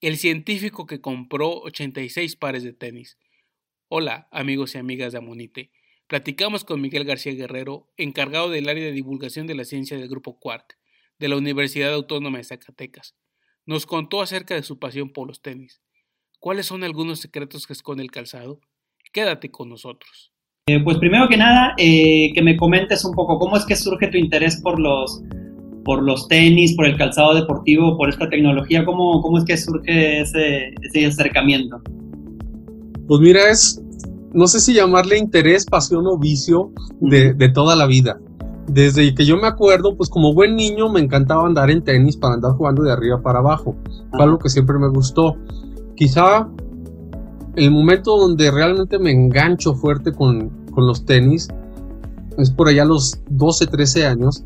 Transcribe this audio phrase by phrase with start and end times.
[0.00, 3.18] el científico que compró 86 pares de tenis.
[3.88, 5.70] Hola, amigos y amigas de Amonite.
[6.06, 10.38] Platicamos con Miguel García Guerrero, encargado del área de divulgación de la ciencia del Grupo
[10.38, 10.76] Quark,
[11.18, 13.16] de la Universidad Autónoma de Zacatecas.
[13.64, 15.80] Nos contó acerca de su pasión por los tenis.
[16.38, 18.60] ¿Cuáles son algunos secretos que esconde el calzado?
[19.12, 20.32] Quédate con nosotros.
[20.68, 24.08] Eh, pues primero que nada, eh, que me comentes un poco cómo es que surge
[24.08, 25.22] tu interés por los,
[25.86, 30.20] por los tenis, por el calzado deportivo, por esta tecnología, cómo, cómo es que surge
[30.20, 31.80] ese, ese acercamiento.
[33.06, 33.80] Pues mira, es,
[34.34, 38.18] no sé si llamarle interés, pasión o vicio de, de toda la vida.
[38.66, 42.34] Desde que yo me acuerdo, pues como buen niño me encantaba andar en tenis para
[42.34, 43.76] andar jugando de arriba para abajo.
[44.10, 45.36] Fue algo que siempre me gustó.
[45.94, 46.48] Quizá
[47.54, 51.48] el momento donde realmente me engancho fuerte con, con los tenis
[52.38, 54.44] es por allá a los 12, 13 años,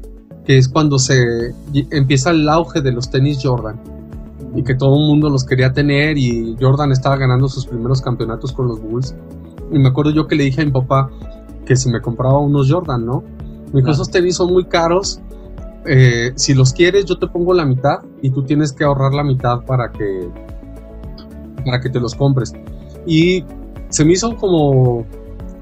[0.50, 1.54] que es cuando se
[1.92, 3.80] empieza el auge de los tenis Jordan
[4.56, 8.50] y que todo el mundo los quería tener y Jordan estaba ganando sus primeros campeonatos
[8.50, 9.14] con los Bulls.
[9.70, 11.08] Y me acuerdo yo que le dije a mi papá
[11.64, 13.22] que si me compraba unos Jordan, ¿no?
[13.72, 15.20] Me dijo, esos tenis son muy caros,
[15.86, 19.22] eh, si los quieres yo te pongo la mitad y tú tienes que ahorrar la
[19.22, 20.28] mitad para que,
[21.64, 22.52] para que te los compres.
[23.06, 23.44] Y
[23.88, 25.06] se me hizo como...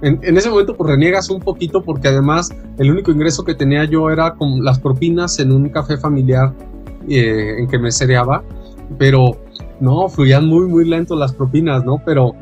[0.00, 4.10] En, ese momento pues reniegas un poquito porque además el único ingreso que tenía yo
[4.10, 6.54] era con las propinas en un café familiar
[7.08, 8.44] eh, en que me cereaba,
[8.96, 9.36] pero
[9.80, 12.00] no, fluían muy muy lento las propinas, ¿no?
[12.04, 12.34] Pero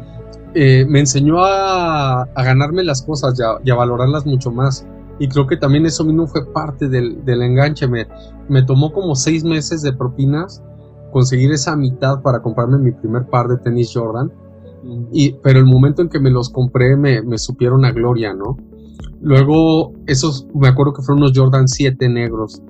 [0.55, 4.87] eh, me enseñó a, ganarme las cosas y a, valorarlas mucho más.
[5.19, 7.89] Y creo que también eso mismo fue parte del, del enganche.
[7.89, 8.07] Me,
[8.51, 10.63] me tomó como seis meses de propinas
[11.11, 14.31] conseguir esa mitad para comprarme mi primer par de tenis Jordan
[15.13, 18.57] y, pero el momento en que me los compré me, supieron a gloria, ¿no?
[19.21, 22.63] Luego, esos, me acuerdo que fueron unos Jordan 7 negros.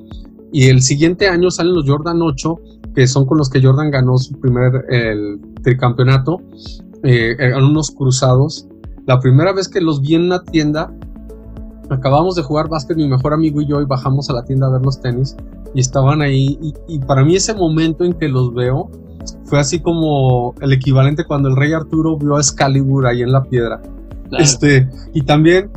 [0.53, 2.61] Y el siguiente año salen los Jordan 8,
[2.95, 4.85] que son con los que Jordan ganó su primer
[5.63, 6.41] tricampeonato.
[7.03, 8.67] Eh, eran unos cruzados.
[9.07, 10.93] La primera vez que los vi en una tienda,
[11.91, 14.71] acabamos de jugar básquet mi mejor amigo y yo y bajamos a la tienda a
[14.71, 15.37] ver los tenis
[15.75, 18.91] y estaban ahí y, y para mí ese momento en que los veo
[19.45, 23.45] fue así como el equivalente cuando el rey Arturo vio a Excalibur ahí en la
[23.45, 23.81] piedra.
[24.39, 25.71] Este, y también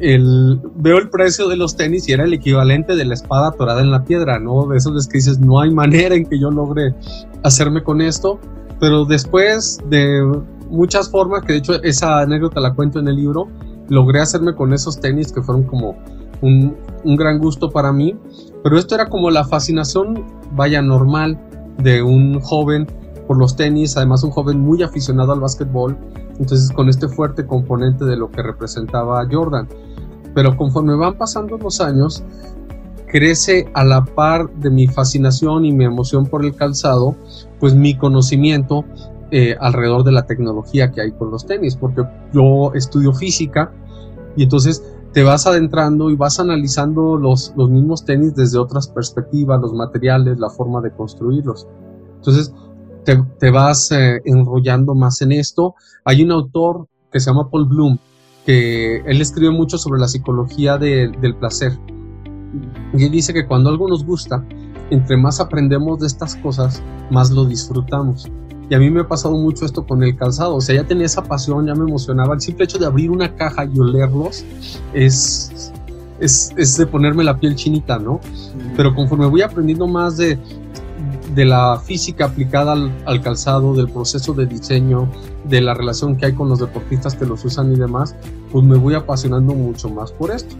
[0.00, 3.80] el, veo el precio de los tenis y era el equivalente de la espada atorada
[3.80, 4.66] en la piedra, ¿no?
[4.66, 6.94] De esos que dices, no hay manera en que yo logre
[7.42, 8.40] hacerme con esto,
[8.80, 10.20] pero después de
[10.68, 13.48] muchas formas, que de hecho esa anécdota la cuento en el libro,
[13.88, 15.96] logré hacerme con esos tenis que fueron como
[16.40, 18.16] un, un gran gusto para mí,
[18.62, 21.38] pero esto era como la fascinación, vaya, normal
[21.78, 22.86] de un joven
[23.26, 25.96] por los tenis, además un joven muy aficionado al básquetbol,
[26.38, 29.68] entonces con este fuerte componente de lo que representaba Jordan.
[30.34, 32.22] Pero conforme van pasando los años,
[33.06, 37.14] crece a la par de mi fascinación y mi emoción por el calzado,
[37.60, 38.84] pues mi conocimiento
[39.30, 42.02] eh, alrededor de la tecnología que hay con los tenis, porque
[42.32, 43.72] yo estudio física
[44.36, 44.82] y entonces
[45.14, 50.40] te vas adentrando y vas analizando los, los mismos tenis desde otras perspectivas, los materiales,
[50.40, 51.68] la forma de construirlos.
[52.16, 52.52] Entonces,
[53.04, 55.76] te, te vas eh, enrollando más en esto.
[56.04, 57.98] Hay un autor que se llama Paul Bloom,
[58.44, 61.78] que él escribe mucho sobre la psicología del placer.
[62.92, 64.44] Y él dice que cuando algo nos gusta,
[64.90, 66.82] entre más aprendemos de estas cosas,
[67.12, 68.28] más lo disfrutamos.
[68.68, 70.56] Y a mí me ha pasado mucho esto con el calzado.
[70.56, 72.34] O sea, ya tenía esa pasión, ya me emocionaba.
[72.34, 74.44] El simple hecho de abrir una caja y olerlos
[74.92, 75.72] es,
[76.20, 78.20] es, es de ponerme la piel chinita, ¿no?
[78.76, 80.38] Pero conforme voy aprendiendo más de,
[81.34, 82.72] de la física aplicada
[83.04, 85.08] al, calzado, del proceso de diseño,
[85.44, 88.14] de la relación que hay con los deportistas que los usan y demás,
[88.52, 90.54] pues me voy apasionando mucho más por esto.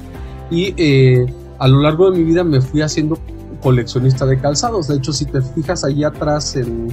[0.51, 1.27] Y eh,
[1.59, 3.19] a lo largo de mi vida me fui haciendo
[3.63, 4.89] coleccionista de calzados.
[4.89, 6.89] De hecho, si te fijas ahí atrás en,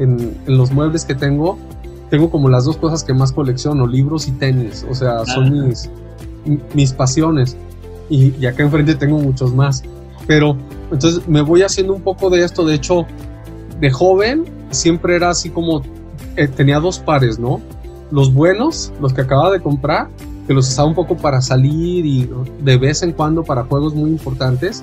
[0.00, 1.58] en, los muebles que tengo,
[2.08, 4.84] tengo como las dos cosas que más colecciono, libros y tenis.
[4.90, 5.88] O sea, son mis,
[6.74, 7.56] mis pasiones.
[8.08, 9.82] Y, y, acá enfrente tengo muchos más.
[10.26, 10.56] Pero
[10.90, 12.64] entonces me voy haciendo un poco de esto.
[12.64, 13.06] De hecho,
[13.80, 15.82] de joven siempre era así como,
[16.36, 17.60] eh, tenía dos pares, ¿no?
[18.10, 20.08] Los buenos, los que acababa de comprar,
[20.46, 22.28] que los usaba un poco para salir y
[22.62, 24.82] de vez en cuando para juegos muy importantes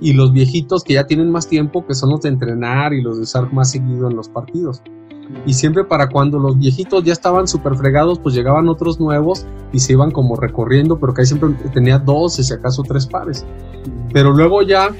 [0.00, 3.16] y los viejitos que ya tienen más tiempo, que son los de entrenar y los
[3.16, 4.82] de usar más seguido en los partidos.
[5.46, 9.80] Y siempre para cuando los viejitos ya estaban súper fregados, pues llegaban otros nuevos y
[9.80, 13.44] se iban como recorriendo, pero que ahí siempre tenía dos, si acaso tres pares.
[14.12, 14.90] Pero luego ya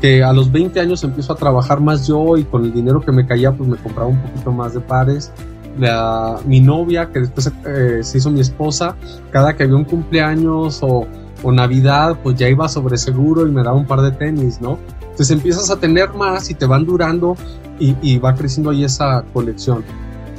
[0.00, 3.12] que a los 20 años empiezo a trabajar más yo y con el dinero que
[3.12, 5.32] me caía, pues me compraba un poquito más de pares.
[5.78, 8.96] La, mi novia, que después eh, se hizo mi esposa,
[9.30, 11.06] cada que había un cumpleaños o
[11.42, 14.78] o Navidad, pues ya iba sobre seguro y me daba un par de tenis, ¿no?
[15.02, 17.36] Entonces empiezas a tener más y te van durando
[17.80, 19.84] y, va creciendo ahí esa colección.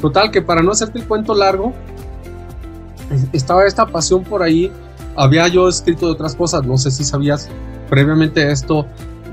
[0.02, 1.74] Total, que para no hacerte el cuento largo,
[3.32, 4.72] estaba esta pasión por ahí.
[5.16, 7.50] Había yo escrito de otras cosas, no sé si sabías,
[7.90, 8.86] previamente esto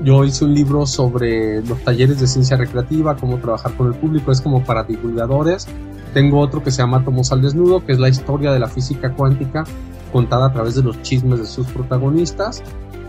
[0.03, 4.31] yo hice un libro sobre los talleres de ciencia recreativa, cómo trabajar con el público,
[4.31, 5.67] es como para divulgadores.
[6.13, 9.13] Tengo otro que se llama Tomos al Desnudo, que es la historia de la física
[9.13, 9.65] cuántica
[10.07, 12.63] contada a través de los chismes de sus protagonistas.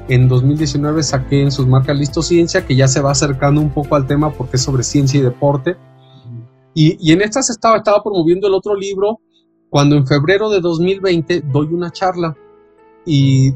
[0.08, 3.94] En 2019 saqué en sus marcas Listo Ciencia, que ya se va acercando un poco
[3.94, 5.76] al tema porque es sobre ciencia y deporte.
[6.74, 9.20] Y, en estas estaba, estaba promoviendo el otro libro
[9.68, 12.36] cuando en febrero de 2020 doy una charla
[13.04, 13.52] y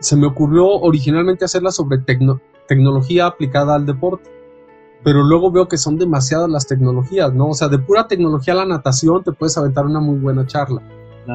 [0.00, 1.98] se me ocurrió originalmente hacerla sobre
[2.66, 4.30] tecnología aplicada al deporte,
[5.02, 7.48] pero luego veo que son demasiadas las tecnologías, ¿no?
[7.48, 10.82] O sea, de pura tecnología a la natación te puedes aventar una muy buena charla.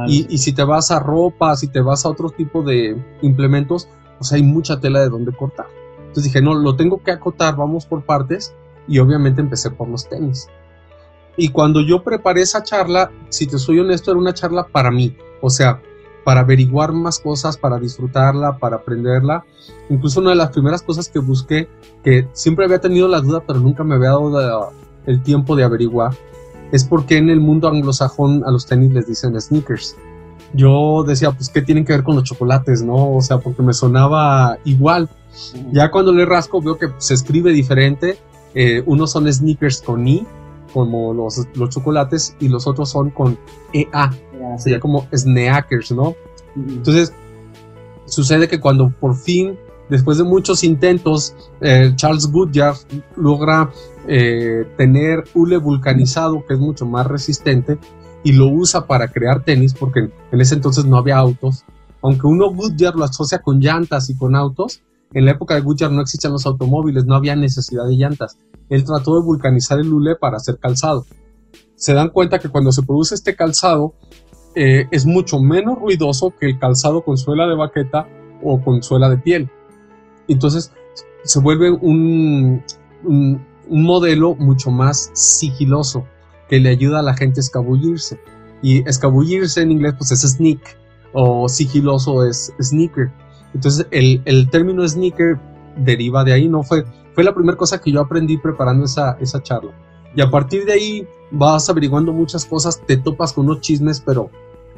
[0.07, 3.87] Y, y, si te vas a ropa, si te vas a otro tipo de implementos,
[4.17, 5.67] pues hay mucha tela de donde cortar.
[5.99, 8.53] Entonces dije, no, lo tengo que acotar, vamos por partes,
[8.87, 10.47] y obviamente empecé por los tenis.
[11.35, 15.17] Y cuando yo preparé esa charla, si te soy honesto, era una charla para mí,
[15.41, 15.81] o sea,
[16.23, 19.43] para averiguar más cosas, para disfrutarla, para aprenderla.
[19.89, 21.67] Incluso una de las primeras cosas que busqué,
[22.03, 24.71] que siempre había tenido la duda, pero nunca me había dado
[25.05, 26.13] el tiempo de averiguar,
[26.73, 29.95] es porque en el mundo anglosajón a los tenis les dicen sneakers.
[30.53, 33.15] Yo decía, pues, ¿qué tienen que ver con los chocolates, no?
[33.15, 35.07] O sea, porque me sonaba igual.
[35.71, 38.17] Ya cuando le rasco veo que se escribe diferente.
[38.55, 40.25] Eh, unos son sneakers con I
[40.73, 43.37] como los, los chocolates y los otros son con
[43.71, 44.11] EA,
[44.57, 46.15] sería como sneakers, ¿no?
[46.55, 47.13] Entonces,
[48.05, 49.57] sucede que cuando por fin,
[49.89, 52.75] después de muchos intentos, eh, Charles Goodyear
[53.15, 53.69] logra
[54.07, 57.77] eh, tener hule vulcanizado, que es mucho más resistente,
[58.23, 61.65] y lo usa para crear tenis, porque en ese entonces no había autos.
[62.01, 64.81] Aunque uno Goodyear lo asocia con llantas y con autos,
[65.13, 68.37] en la época de Goodyear no existían los automóviles, no había necesidad de llantas
[68.69, 71.05] él trató de vulcanizar el hule para hacer calzado.
[71.75, 73.93] Se dan cuenta que cuando se produce este calzado
[74.55, 78.07] eh, es mucho menos ruidoso que el calzado con suela de baqueta
[78.41, 79.49] o con suela de piel.
[80.27, 80.71] Entonces
[81.23, 82.63] se vuelve un,
[83.03, 86.05] un, modelo mucho más sigiloso
[86.49, 88.19] que le ayuda a la gente a escabullirse.
[88.61, 90.77] Y escabullirse en inglés pues es sneak
[91.13, 93.11] o sigiloso es sneaker.
[93.53, 95.39] Entonces el, el término sneaker
[95.77, 99.41] deriva de ahí, no fue fue la primera cosa que yo aprendí preparando esa, esa
[99.41, 99.71] charla.
[100.15, 104.29] Y a partir de ahí vas averiguando muchas cosas, te topas con unos chismes, pero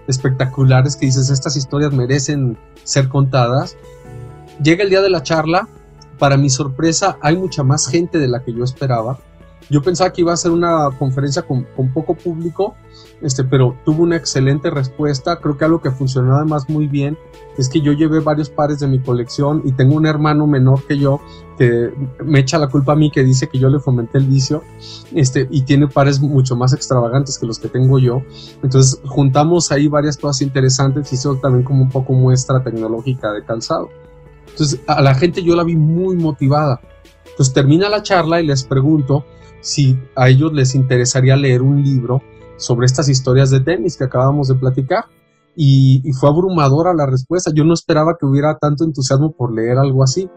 [0.07, 3.77] espectaculares que dices, estas historias merecen ser contadas.
[4.61, 5.67] Llega el día de la charla,
[6.17, 9.19] para mi sorpresa hay mucha más gente de la que yo esperaba.
[9.69, 12.75] Yo pensaba que iba a ser una conferencia con, poco público,
[13.21, 15.37] este, pero tuvo una excelente respuesta.
[15.37, 17.17] Creo que algo que funcionó además muy bien
[17.57, 20.97] es que yo llevé varios pares de mi colección y tengo un hermano menor que
[20.97, 21.19] yo
[21.57, 24.61] que me echa la culpa a mí que dice que yo le fomenté el vicio
[25.13, 28.21] este, y tiene pares mucho más extravagantes que los que tengo yo.
[28.61, 33.43] Entonces juntamos ahí varias cosas interesantes y eso también como un poco muestra tecnológica de
[33.43, 33.89] calzado.
[34.55, 36.79] Entonces a la gente yo la vi muy motivada.
[37.25, 39.25] Entonces termina la charla y les pregunto
[39.59, 42.21] si a ellos les interesaría leer un libro
[42.55, 45.05] sobre estas historias de tenis que acabamos de platicar.
[45.57, 47.51] Y, fue abrumadora la respuesta.
[47.53, 50.29] Yo no esperaba que hubiera tanto entusiasmo por leer algo así.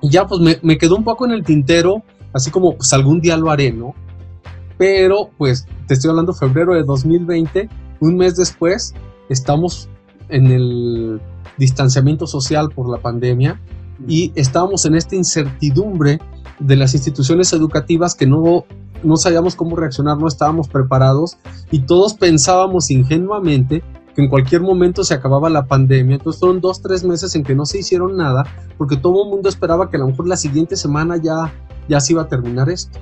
[0.00, 3.20] Y ya pues me, me, quedó un poco en el tintero, así como pues algún
[3.20, 3.94] día lo haré, ¿no?
[4.78, 7.68] Pero pues te estoy hablando febrero de 2020,
[8.00, 8.94] un mes después,
[9.28, 9.88] estamos
[10.28, 11.20] en el
[11.56, 13.60] distanciamiento social por la pandemia
[14.06, 16.20] y estábamos en esta incertidumbre
[16.58, 18.64] de las instituciones educativas que no,
[19.02, 21.36] no sabíamos cómo reaccionar, no estábamos preparados
[21.70, 23.82] y todos pensábamos ingenuamente
[24.14, 26.16] que en cualquier momento se acababa la pandemia.
[26.16, 28.44] Entonces fueron dos, tres meses en que no se hicieron nada
[28.78, 31.52] porque todo el mundo esperaba que a lo mejor la siguiente semana ya,
[31.88, 32.98] ya se iba a terminar esto.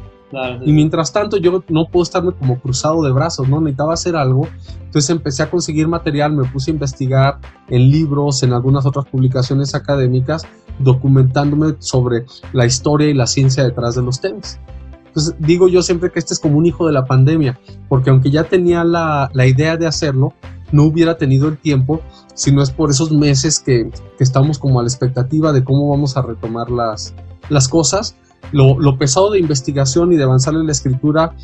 [0.65, 3.61] Y mientras tanto yo no puedo estarme como cruzado de brazos, ¿no?
[3.61, 4.49] Necesitaba hacer algo.
[4.85, 9.75] Entonces empecé a conseguir material, me puse a investigar en libros, en algunas otras publicaciones
[9.75, 10.47] académicas
[10.79, 14.59] documentándome sobre la historia y la ciencia detrás de los tenis.
[15.07, 17.59] Entonces digo yo siempre que este es como un hijo de la pandemia,
[17.89, 20.33] porque aunque ya tenía la, la idea de hacerlo,
[20.73, 22.01] no hubiera tenido el tiempo
[22.35, 25.91] si no es por esos meses que, que, estamos como a la expectativa de cómo
[25.91, 27.15] vamos a retomar las,
[27.51, 28.17] las cosas.
[28.51, 31.35] Lo, lo pesado de investigación y de avanzar en la escritura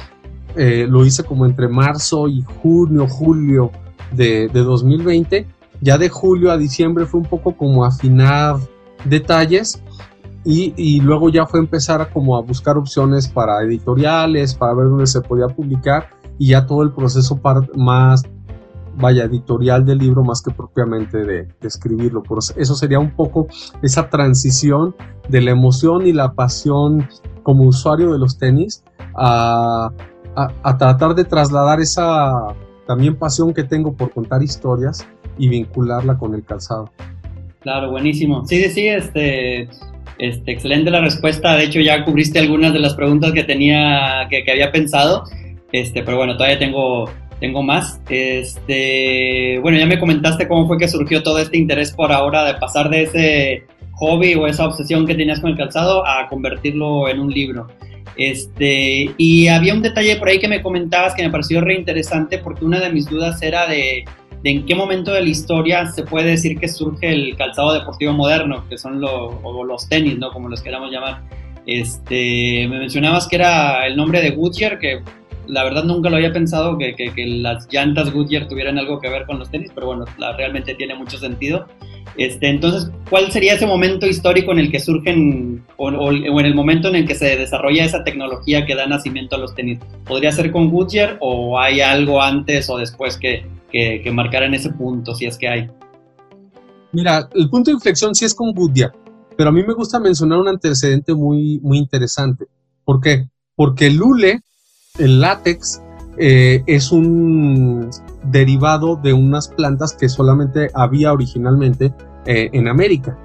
[0.57, 3.71] eh, lo hice como entre marzo y junio, julio
[4.13, 5.47] de, de 2020.
[5.81, 8.57] Ya de julio a diciembre fue un poco como afinar
[9.05, 9.81] detalles
[10.45, 14.87] y, y, luego ya fue empezar a como a buscar opciones para editoriales, para ver
[14.87, 17.41] dónde se podía publicar y ya todo el proceso
[17.77, 18.25] más
[18.99, 22.23] vaya, editorial del libro más que propiamente de, escribirlo.
[22.23, 23.49] Por eso sería un poco
[23.83, 24.95] esa transición
[25.29, 27.09] de la emoción y la pasión
[27.43, 29.91] como usuario de los tenis a,
[30.79, 32.55] tratar de trasladar esa
[32.87, 36.91] también pasión que tengo por contar historias y vincularla con el calzado.
[37.61, 38.47] Claro, buenísimo.
[38.47, 39.69] Sí, sí, este,
[40.19, 41.57] este, excelente la respuesta.
[41.57, 45.25] De hecho, ya cubriste algunas de las preguntas que tenía, que, que había pensado.
[45.73, 48.01] Este, pero bueno, todavía tengo tengo más.
[48.09, 52.55] Este, bueno, ya me comentaste cómo fue que surgió todo este interés por ahora de
[52.55, 57.21] pasar de ese hobby o esa obsesión que tenías con el calzado a convertirlo en
[57.21, 57.69] un libro.
[58.17, 62.39] Este, y había un detalle por ahí que me comentabas que me pareció re interesante
[62.39, 64.05] porque una de mis dudas era de,
[64.43, 68.13] de en qué momento de la historia se puede decir que surge el calzado deportivo
[68.13, 70.33] moderno, que son los tenis, ¿no?
[70.33, 71.23] Como los queramos llamar.
[71.67, 75.03] Este, me mencionabas que era el nombre de Goodyear, que
[75.49, 79.27] la verdad nunca lo había pensado que, que, las llantas Goodyear tuvieran algo que ver
[79.27, 81.67] con los tenis, pero bueno, la, realmente tiene mucho sentido.
[82.17, 86.89] Este, entonces, ¿cuál sería ese momento histórico en el que surgen o, en el momento
[86.89, 89.79] en el que se desarrolla esa tecnología que da nacimiento a los tenis?
[90.05, 94.55] ¿Podría ser con Goodyear o hay algo antes o después que, que, que marcara en
[94.55, 95.69] ese punto, si es que hay?
[96.93, 98.93] Mira, el punto de inflexión sí es con Goodyear,
[99.37, 102.47] pero a mí me gusta mencionar un antecedente muy, muy interesante.
[102.85, 103.29] ¿Por qué?
[103.55, 104.41] Porque Lule
[104.99, 105.83] el látex
[106.17, 107.91] eh, es un
[108.25, 111.95] derivado de unas plantas que solamente había originalmente
[112.27, 113.17] eh, en América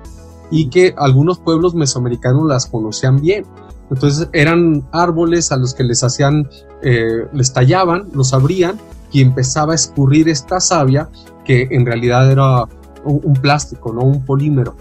[0.51, 3.45] y que algunos pueblos mesoamericanos las conocían bien.
[3.89, 6.47] Entonces eran árboles a los que les hacían,
[6.83, 8.77] eh, les tallaban, los abrían
[9.11, 11.09] y empezaba a escurrir esta savia
[11.43, 12.63] que en realidad era
[13.03, 14.75] un, un plástico, no un polímero.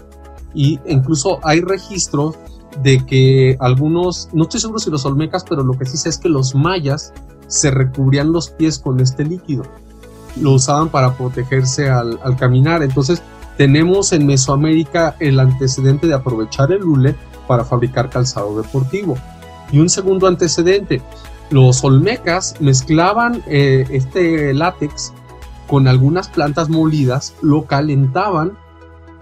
[0.53, 2.35] Y incluso hay registros
[2.81, 6.17] de que algunos, no estoy seguro si los olmecas, pero lo que sí sé es
[6.17, 7.13] que los mayas
[7.47, 9.63] se recubrían los pies con este líquido.
[10.39, 12.81] Lo usaban para protegerse al, caminar.
[12.81, 13.21] Entonces
[13.57, 17.15] tenemos en Mesoamérica el antecedente de aprovechar el hule
[17.47, 19.15] para fabricar calzado deportivo.
[19.71, 21.01] Y un segundo antecedente,
[21.51, 25.13] los olmecas mezclaban eh, este látex
[25.67, 28.57] con algunas plantas molidas, lo calentaban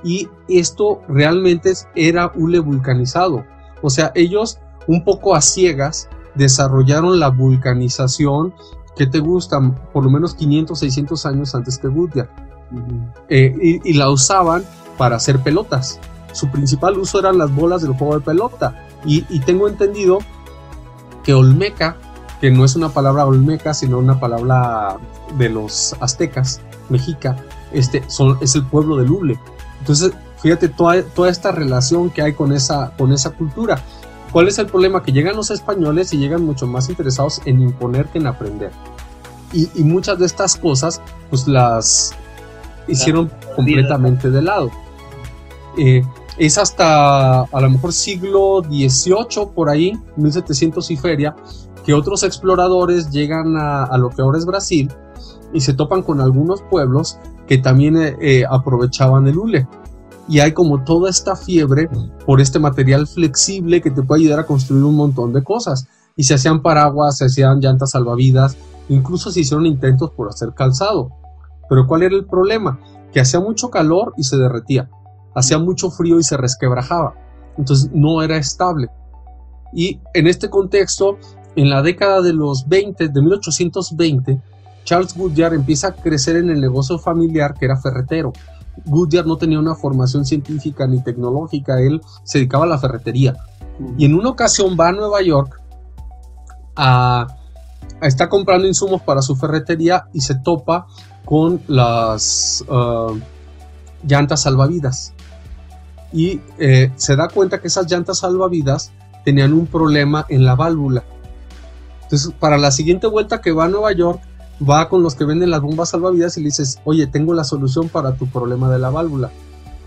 [0.04, 3.46] y esto realmente era hule vulcanizado.
[3.82, 8.54] O sea, ellos un poco a ciegas desarrollaron la vulcanización
[8.96, 12.30] que te gustan por lo menos 500, 600 años antes que Goodyear.
[13.30, 14.64] Eh, y, la usaban
[14.98, 16.00] para hacer pelotas.
[16.34, 18.88] Su principal uso eran las bolas del juego de pelota.
[19.06, 20.20] Y, y, tengo entendido
[21.24, 21.98] que Olmeca,
[22.40, 24.98] que no es una palabra Olmeca, sino una palabra
[25.38, 27.36] de los aztecas, mexica,
[27.72, 29.40] este, son, es el pueblo de Lule.
[29.82, 33.82] Entonces, fíjate toda, toda esta relación que hay con esa, con esa cultura.
[34.32, 35.04] ¿Cuál es el problema?
[35.04, 38.72] Que llegan los españoles y llegan mucho más interesados en imponer que en aprender.
[39.54, 42.14] Y, muchas de estas cosas, pues las
[42.88, 44.72] hicieron completamente de lado.
[45.78, 46.04] Eh,
[46.38, 51.36] es hasta a lo mejor siglo XVIII, por ahí, 1700 y feria,
[51.84, 54.90] que otros exploradores llegan a, a, lo que ahora es Brasil
[55.54, 57.18] y se topan con algunos pueblos
[57.52, 59.68] que también eh, eh, aprovechaban el hule.
[60.30, 61.90] Y hay como toda esta fiebre
[62.26, 65.86] por este material flexible que te puede ayudar a construir un montón de cosas.
[66.16, 68.56] Y se hacían paraguas, se hacían llantas salvavidas,
[68.88, 71.10] incluso se hicieron intentos por hacer calzado.
[71.68, 72.80] Pero ¿cuál era el problema?
[73.12, 74.90] Que hacía mucho calor y se derretía.
[75.36, 77.16] Hacía mucho frío y se resquebrajaba.
[77.58, 78.88] Entonces no era estable.
[79.74, 81.18] Y en este contexto,
[81.58, 84.42] en la década de los 20, de 1820,
[84.84, 88.34] Charles Goodyear empieza a crecer en el negocio familiar que era ferretero.
[88.86, 93.36] Goodyear no tenía una formación científica ni tecnológica, él se dedicaba a la ferretería.
[93.98, 95.60] Y en una ocasión va a Nueva York
[96.76, 97.28] a,
[98.02, 100.88] está comprando insumos para su ferretería y se topa
[101.26, 103.18] con las uh,
[104.06, 105.14] llantas salvavidas.
[106.14, 108.92] Y eh, se da cuenta que esas llantas salvavidas
[109.24, 111.04] tenían un problema en la válvula.
[112.04, 114.22] Entonces, para la siguiente vuelta que va a Nueva York,
[114.68, 117.90] va con los que venden las bombas salvavidas y le dices, oye, tengo la solución
[117.90, 119.32] para tu problema de la válvula.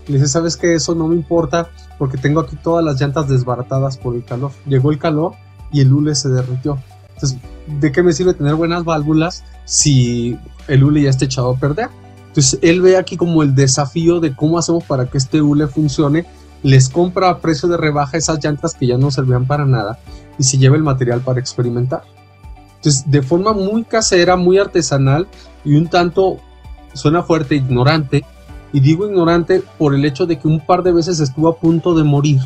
[0.07, 0.75] le dices, ¿sabes qué?
[0.75, 4.51] Eso no me importa porque tengo aquí todas las llantas desbaratadas por el calor.
[4.65, 5.33] Llegó el calor
[5.71, 6.77] y el hule se derritió.
[7.13, 7.39] Entonces,
[7.79, 11.89] ¿de qué me sirve tener buenas válvulas si el hule ya está echado a perder?
[12.27, 16.25] Entonces, él ve aquí como el desafío de cómo hacemos para que este hule funcione.
[16.63, 19.99] Les compra a precio de rebaja esas llantas que ya no servían para nada
[20.37, 22.03] y se lleva el material para experimentar.
[22.85, 25.27] Entonces, de forma muy casera, muy artesanal
[25.63, 26.37] y un tanto,
[26.93, 28.23] suena fuerte, ignorante,
[28.71, 31.95] y digo ignorante por el hecho de que un par de veces estuvo a punto
[31.95, 32.41] de morir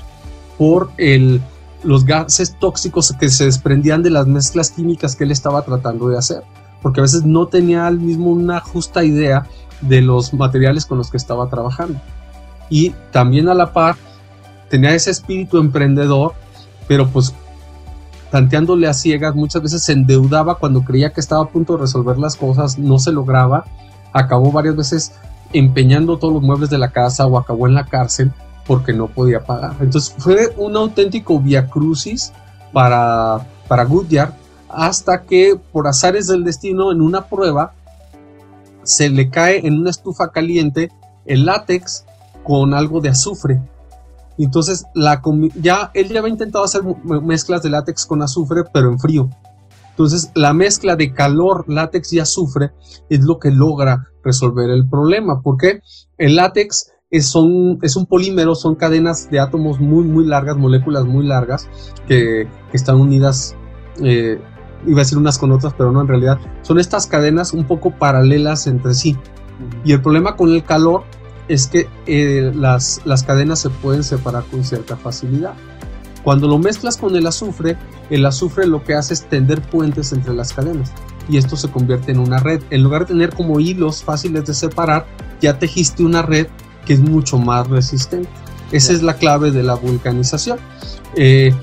[0.57, 1.41] por el,
[1.83, 6.17] los gases tóxicos que se desprendían de las mezclas químicas que él estaba tratando de
[6.17, 6.43] hacer.
[6.81, 9.45] porque a veces no tenía al mismo una justa idea
[9.81, 11.99] de los materiales con los que estaba trabajando.
[12.69, 13.97] Y también a la par
[14.69, 16.31] tenía ese espíritu emprendedor,
[16.87, 17.35] pero pues
[18.31, 22.17] tanteándole a ciegas, muchas veces se endeudaba cuando creía que estaba a punto de resolver
[22.17, 23.65] las cosas, no se lograba,
[24.13, 25.13] acabó varias veces
[25.53, 28.31] empeñando todos los muebles de la casa o acabó en la cárcel
[28.67, 29.75] porque no podía pagar.
[29.79, 32.31] Entonces fue un auténtico via crucis
[32.71, 34.33] para, para Goodyear
[34.69, 37.73] hasta que por azares del destino en una prueba
[38.83, 40.91] se le cae en una estufa caliente
[41.25, 42.05] el látex
[42.43, 43.59] con algo de azufre.
[44.45, 45.21] Entonces, la
[45.55, 49.29] ya, él ya había intentado hacer mezclas de látex con azufre, pero en frío.
[49.89, 52.71] Entonces, la mezcla de calor, látex y azufre
[53.09, 55.81] es lo que logra resolver el problema, porque
[56.17, 57.33] el látex es,
[57.81, 61.67] es un polímero, son cadenas de átomos muy, muy largas, moléculas muy largas,
[62.07, 63.57] que, están unidas,
[64.01, 64.39] eh,
[64.85, 67.91] iba a decir unas con otras, pero no, en realidad son estas cadenas un poco
[67.91, 69.17] paralelas entre sí.
[69.83, 71.03] Y el problema con el calor
[71.49, 75.53] es que eh, las, las cadenas se pueden separar con cierta facilidad.
[76.23, 77.75] Cuando lo mezclas con el azufre,
[78.09, 80.93] el azufre lo que hace es tender puentes entre las cadenas
[81.29, 82.61] y esto se convierte en una red.
[82.71, 85.05] En lugar de tener como hilos fáciles de separar,
[85.41, 86.47] ya tejiste una red
[86.85, 88.29] que es mucho más resistente.
[88.71, 90.59] Esa es la clave de la vulcanización.
[91.15, 91.53] Eh,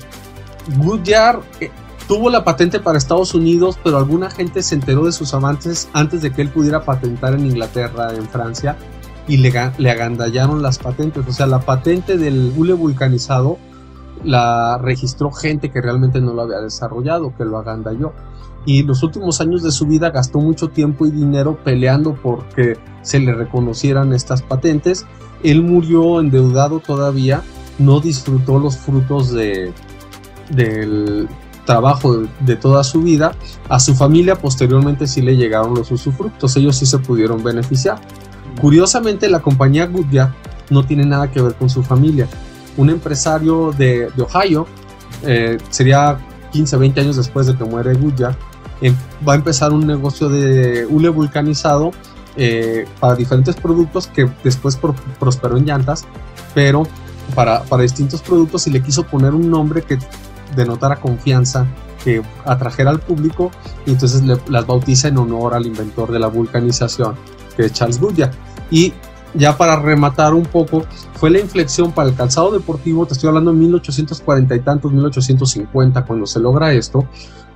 [0.69, 1.71] eh,
[2.07, 6.21] tuvo la patente para Estados Unidos, pero alguna gente se enteró de sus avances antes
[6.21, 8.77] de que él pudiera patentar en Inglaterra, en Francia,
[9.27, 11.25] y le, agandallaron las patentes.
[11.27, 13.57] O sea, la patente del hule vulcanizado
[14.23, 18.13] la registró gente que realmente no lo había desarrollado, que lo agandalló.
[18.65, 23.19] Y los últimos años de su vida gastó mucho tiempo y dinero peleando porque se
[23.19, 25.05] le reconocieran estas patentes.
[25.43, 27.43] Él murió endeudado todavía,
[27.79, 29.71] no disfrutó los frutos de,
[30.49, 31.29] del
[31.65, 33.35] trabajo de, toda su vida.
[33.69, 37.99] A su familia posteriormente sí le llegaron los usufructos, ellos sí se pudieron beneficiar.
[38.59, 40.33] Curiosamente, la compañía Goodyear
[40.69, 42.27] no tiene nada que ver con su familia.
[42.75, 44.67] Un empresario de, Ohio,
[45.23, 46.17] eh, sería
[46.51, 48.35] 15, 20 años después de que muere Goodyear,
[48.81, 48.95] em,
[49.27, 51.91] va a empezar un negocio de hule vulcanizado
[52.35, 54.77] eh, para diferentes productos que después
[55.19, 56.05] prosperó en llantas,
[56.53, 56.83] pero
[57.33, 59.97] para, distintos productos y le quiso poner un nombre que
[60.55, 61.65] denotara confianza,
[62.03, 63.51] que atrajera al público
[63.85, 67.15] y entonces las bautiza en honor al inventor de la vulcanización,
[67.55, 68.31] que es Charles Goodyear.
[68.71, 68.93] Y
[69.33, 73.51] ya para rematar un poco, fue la inflexión para el calzado deportivo, te estoy hablando
[73.51, 77.07] de 1840 y tantos, 1850, cuando se logra esto,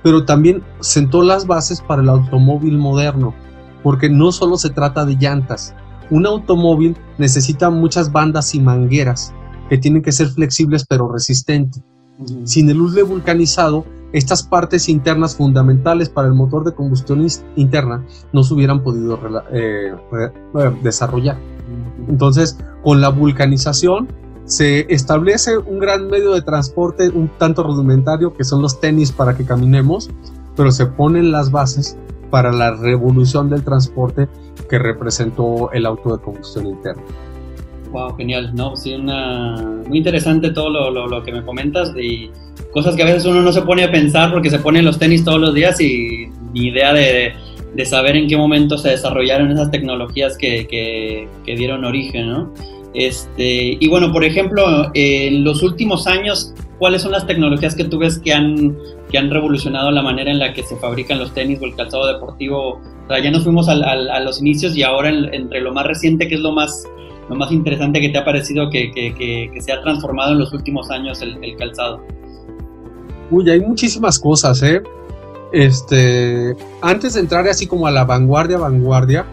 [0.02, 3.34] pero también sentó las bases para el automóvil moderno,
[3.82, 5.74] porque no solo se trata de llantas,
[6.10, 9.32] un automóvil necesita muchas bandas y mangueras
[9.68, 11.82] que tienen que ser flexibles pero resistentes.
[12.44, 18.42] Sin el hule vulcanizado, estas partes internas fundamentales para el motor de combustión interna no
[18.42, 19.18] se hubieran podido
[19.52, 19.92] eh,
[20.82, 21.38] desarrollar.
[22.08, 24.08] Entonces, con la vulcanización
[24.44, 29.36] se establece un gran medio de transporte un tanto rudimentario que son los tenis para
[29.36, 30.10] que caminemos,
[30.56, 31.96] pero se ponen las bases
[32.30, 34.28] para la revolución del transporte
[34.68, 37.02] que representó el auto de combustión interna.
[37.92, 38.74] Wow, genial, ¿no?
[38.74, 39.82] Sí, una...
[39.86, 42.30] muy interesante todo lo, lo, que me comentas y
[42.72, 45.24] cosas que a veces uno no se pone a pensar porque se pone los tenis
[45.24, 47.34] todos los días y ni idea de,
[47.74, 52.54] de saber en qué momento se desarrollaron esas tecnologías que, que, que, dieron origen, ¿no?
[52.94, 57.98] Este, y bueno, por ejemplo, en los últimos años, ¿cuáles son las tecnologías que tú
[57.98, 58.74] ves que han,
[59.10, 62.06] que han revolucionado la manera en la que se fabrican los tenis o el calzado
[62.06, 62.80] deportivo?
[63.04, 66.28] O sea, ya nos fuimos a, a, los inicios y ahora entre lo más reciente,
[66.28, 66.86] que es lo más
[67.28, 71.22] lo más interesante que te ha parecido que, se ha transformado en los últimos años
[71.22, 72.02] el, calzado?
[73.30, 74.82] Uy, hay muchísimas cosas, ¿eh?
[75.52, 79.26] Este, antes de entrar así como a la vanguardia, vanguardia,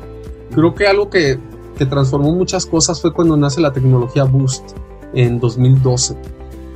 [0.53, 1.39] creo que algo que,
[1.77, 4.77] que transformó muchas cosas fue cuando nace la tecnología Boost
[5.13, 6.15] en 2012.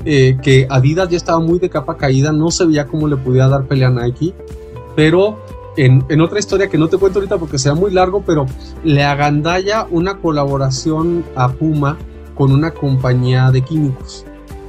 [0.06, 3.48] Eh, que Adidas ya estaba muy de capa caída, no se veía cómo le podía
[3.48, 4.34] dar pelea a Nike,
[4.96, 5.40] pero
[5.78, 8.46] en, otra historia que no te cuento ahorita porque sea muy largo, pero
[8.84, 11.98] le agandalla una colaboración a Puma
[12.36, 14.26] con una compañía de químicos.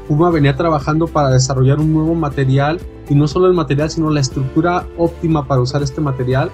[0.08, 4.20] Puma venía trabajando para desarrollar un nuevo material y no solo el material, sino la
[4.20, 6.50] estructura óptima para usar este material.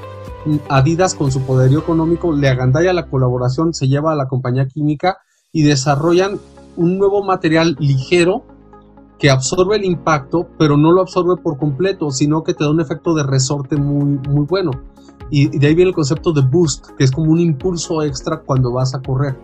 [0.69, 5.19] Adidas con su poderío económico le agandalla la colaboración, se lleva a la compañía química
[5.53, 6.39] y desarrollan
[6.77, 8.45] un nuevo material ligero
[9.21, 12.81] que absorbe el impacto, pero no lo absorbe por completo, sino que te da un
[12.81, 14.71] efecto de resorte muy, muy bueno.
[15.31, 18.73] Y, de ahí viene el concepto de boost, que es como un impulso extra cuando
[18.73, 19.39] vas a correr.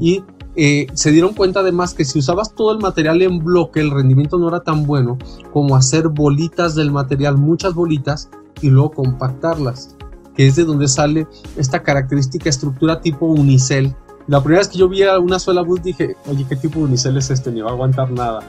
[0.00, 0.24] Y
[0.56, 4.38] eh, se dieron cuenta además que si usabas todo el material en bloque, el rendimiento
[4.38, 5.18] no era tan bueno
[5.52, 8.30] como hacer bolitas del material, muchas bolitas,
[8.62, 9.94] y luego compactarlas.
[10.34, 11.26] que es de donde sale
[11.58, 13.94] esta característica estructura tipo unicel.
[14.26, 17.18] La primera vez que yo vi una suela bus dije, oye, ¿qué tipo de unicel
[17.18, 17.52] es este?
[17.52, 18.40] Ni va a aguantar nada.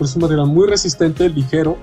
[0.00, 1.76] Pero es un material muy resistente, ligero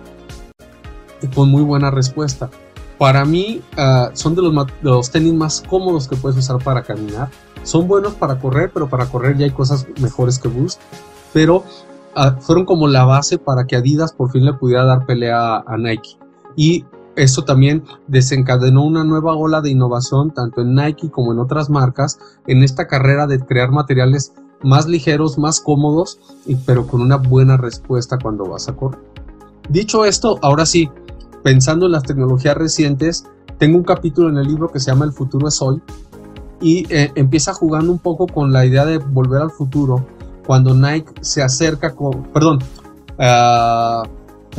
[1.21, 2.49] y con muy buena respuesta.
[2.97, 4.41] Para mí uh, son de
[4.81, 7.29] los, tenis más cómodos que puedes usar para caminar.
[7.61, 10.81] Son buenos para correr, pero para correr ya hay cosas mejores que Boost.
[11.31, 11.57] Pero
[12.15, 15.77] uh, fueron como la base para que Adidas por fin le pudiera dar pelea a
[15.77, 16.17] Nike.
[16.55, 21.69] Y eso también desencadenó una nueva ola de innovación tanto en Nike como en otras
[21.69, 26.19] marcas en esta carrera de crear materiales más ligeros, más cómodos,
[26.65, 28.99] pero con una buena respuesta cuando vas a correr.
[29.69, 30.89] Dicho esto, ahora sí,
[31.43, 33.25] pensando en las tecnologías recientes,
[33.57, 35.81] tengo un capítulo en el libro que se llama El futuro es hoy
[36.61, 40.05] y eh, empieza jugando un poco con la idea de volver al futuro
[40.45, 42.59] cuando Nike se acerca con, perdón,
[43.19, 44.07] uh,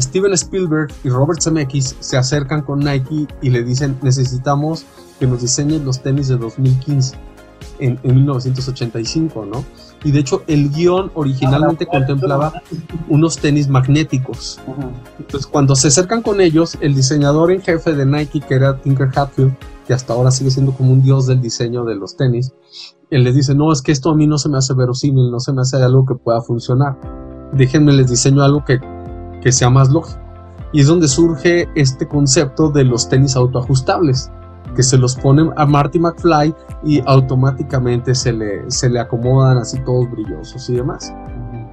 [0.01, 4.85] Steven Spielberg y Robert Zemeckis se acercan con Nike y le dicen necesitamos
[5.19, 7.17] que nos diseñen los tenis de 2015
[7.81, 9.65] en, en 1985, ¿no?
[10.05, 12.63] Y de hecho el guion originalmente contemplaba
[13.09, 14.61] unos tenis magnéticos.
[15.19, 19.11] Entonces cuando se acercan con ellos, el diseñador en jefe de Nike, que era Tinker
[19.15, 19.55] Hatfield,
[19.87, 22.53] que hasta ahora sigue siendo como un dios del diseño de los tenis,
[23.11, 25.41] él les dice, no, es que esto a mí no se me hace verosímil, no
[25.41, 26.99] se me hace algo que pueda funcionar.
[27.55, 28.79] Déjenme les diseño algo que,
[29.43, 30.21] que sea más lógico.
[30.73, 34.31] Y es donde surge este concepto de los tenis autoajustables
[34.75, 36.55] que se los ponen a Marty McFly
[36.85, 41.13] y automáticamente se le, se le acomodan así todos brillosos y demás.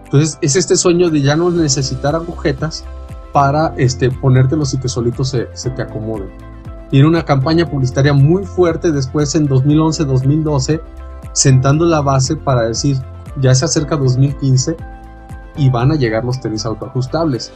[0.05, 2.83] Entonces es este sueño de ya no necesitar agujetas
[3.33, 6.29] para este, ponértelos y que solitos se, se te acomoden.
[6.89, 10.81] Tiene una campaña publicitaria muy fuerte después en 2011-2012,
[11.33, 12.97] sentando la base para decir,
[13.41, 14.77] ya se acerca 2015
[15.57, 17.51] y van a llegar los tenis autoajustables.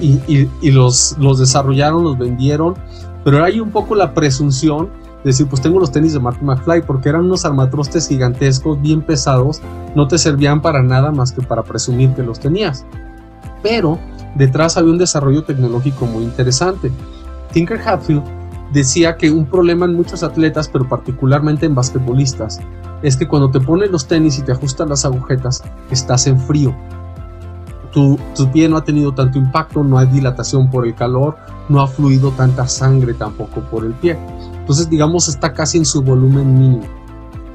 [0.00, 2.74] Y, y, y los, los desarrollaron, los vendieron
[3.24, 4.90] pero hay un poco la presunción
[5.24, 9.02] de decir, pues tengo los tenis de Martin McFly, porque eran unos armatrostes gigantescos, bien
[9.02, 9.60] pesados,
[9.94, 12.84] no te servían para nada más que para presumir que los tenías.
[13.62, 13.98] Pero
[14.34, 16.90] detrás había un desarrollo tecnológico muy interesante.
[17.52, 18.24] Tinker Hatfield
[18.72, 22.58] decía que un problema en muchos atletas, pero particularmente en basquetbolistas,
[23.02, 26.74] es que cuando te pones los tenis y te ajustan las agujetas, estás en frío
[27.92, 28.18] tu,
[28.52, 31.36] pie no ha tenido tanto impacto, no hay dilatación por el calor,
[31.68, 34.18] no ha fluido tanta sangre tampoco por el pie.
[34.58, 36.84] Entonces, digamos, está casi en su volumen mínimo.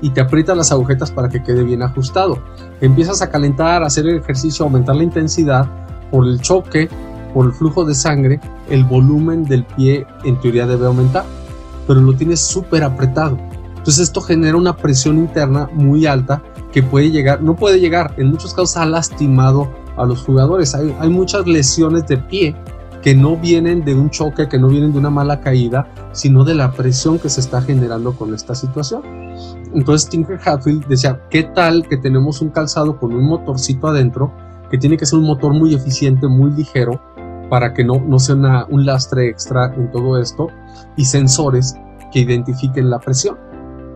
[0.02, 2.38] Y te aprieta las agujetas para que quede bien ajustado.
[2.82, 5.67] Empiezas a calentar, a hacer el ejercicio, a aumentar la intensidad
[6.12, 6.88] por el choque,
[7.34, 11.26] por el flujo de sangre, el volumen del pie en teoría debe aumentar,
[11.88, 13.38] pero lo tienes súper apretado.
[13.78, 18.28] Entonces esto genera una presión interna muy alta que puede llegar, no puede llegar, en
[18.28, 20.76] muchos casos ha lastimado a los jugadores.
[20.76, 22.56] Hay, hay muchas lesiones de pie
[23.02, 26.56] que no vienen de un choque, que no vienen de una mala caída, sino de
[26.56, 29.02] la presión que se está generando con esta situación.
[29.74, 34.34] Entonces Tinker Hatfield decía, ¿qué tal que tenemos un calzado con un motorcito adentro,
[34.70, 37.02] que tiene que ser un motor muy eficiente, muy ligero,
[37.50, 40.48] para que no, no sea un lastre extra en todo esto,
[40.98, 41.76] y sensores
[42.12, 43.38] que identifiquen la presión?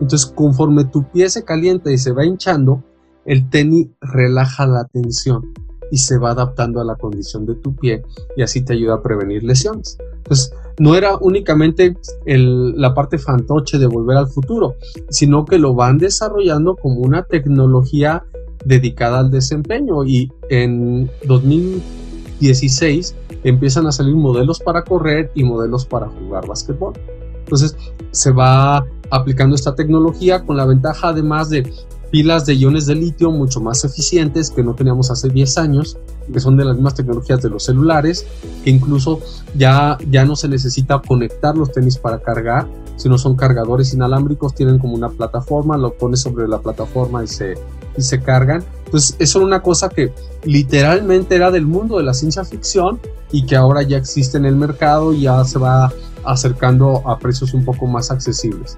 [0.00, 2.82] Entonces, conforme tu pie se calienta y se va hinchando,
[3.24, 5.52] el tenis relaja la tensión
[5.92, 8.02] y se va adaptando a la condición de tu pie
[8.34, 9.98] y así te ayuda a prevenir lesiones.
[10.16, 14.74] Entonces, no era únicamente la parte fantoche de volver al futuro,
[15.10, 18.24] sino que lo van desarrollando como una tecnología
[18.64, 26.08] dedicada al desempeño y en 2016 empiezan a salir modelos para correr y modelos para
[26.08, 26.94] jugar básquetbol.
[27.40, 27.76] Entonces
[28.12, 31.70] se va aplicando esta tecnología con la ventaja además de
[32.12, 35.96] pilas de iones de litio mucho más eficientes que no teníamos hace 10 años,
[36.30, 38.26] que son de las mismas tecnologías de los celulares,
[38.62, 39.20] que incluso
[39.56, 44.78] ya, ya no se necesita conectar los tenis para cargar, sino son cargadores inalámbricos, tienen
[44.78, 47.54] como una plataforma, lo pones sobre la plataforma y se,
[47.96, 48.62] y se cargan.
[48.84, 50.12] Entonces, eso era una cosa que
[50.44, 53.00] literalmente era del mundo de la ciencia ficción
[53.32, 55.90] y que ahora ya existe en el mercado y ya se va
[56.24, 58.76] acercando a precios un poco más accesibles.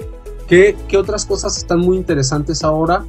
[0.88, 3.05] ¿Qué, otras cosas están muy interesantes ahora?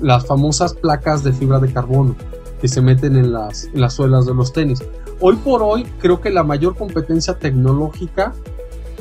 [0.00, 2.14] Las famosas placas de fibra de carbono
[2.60, 4.80] que se meten en las, las suelas de los tenis.
[5.18, 8.34] Hoy por hoy creo que la mayor competencia tecnológica,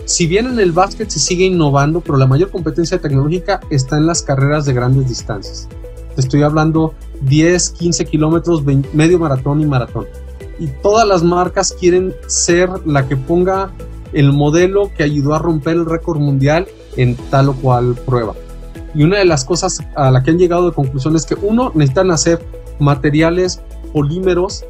[0.06, 4.06] si bien en el básquet se sigue innovando, pero la mayor competencia tecnológica está en
[4.06, 5.68] las carreras de grandes distancias.
[6.16, 10.06] Te estoy hablando 10, 15 kilómetros, medio maratón y maratón.
[10.58, 13.74] Y todas las marcas quieren ser la que ponga
[14.14, 16.66] el modelo que ayudó a romper el récord mundial
[16.97, 18.34] en tal o cual prueba.
[18.95, 21.71] Y una de las cosas a la que han llegado de conclusión es que uno,
[21.75, 22.43] necesitan hacer
[22.80, 23.62] materiales
[23.93, 24.65] polímeros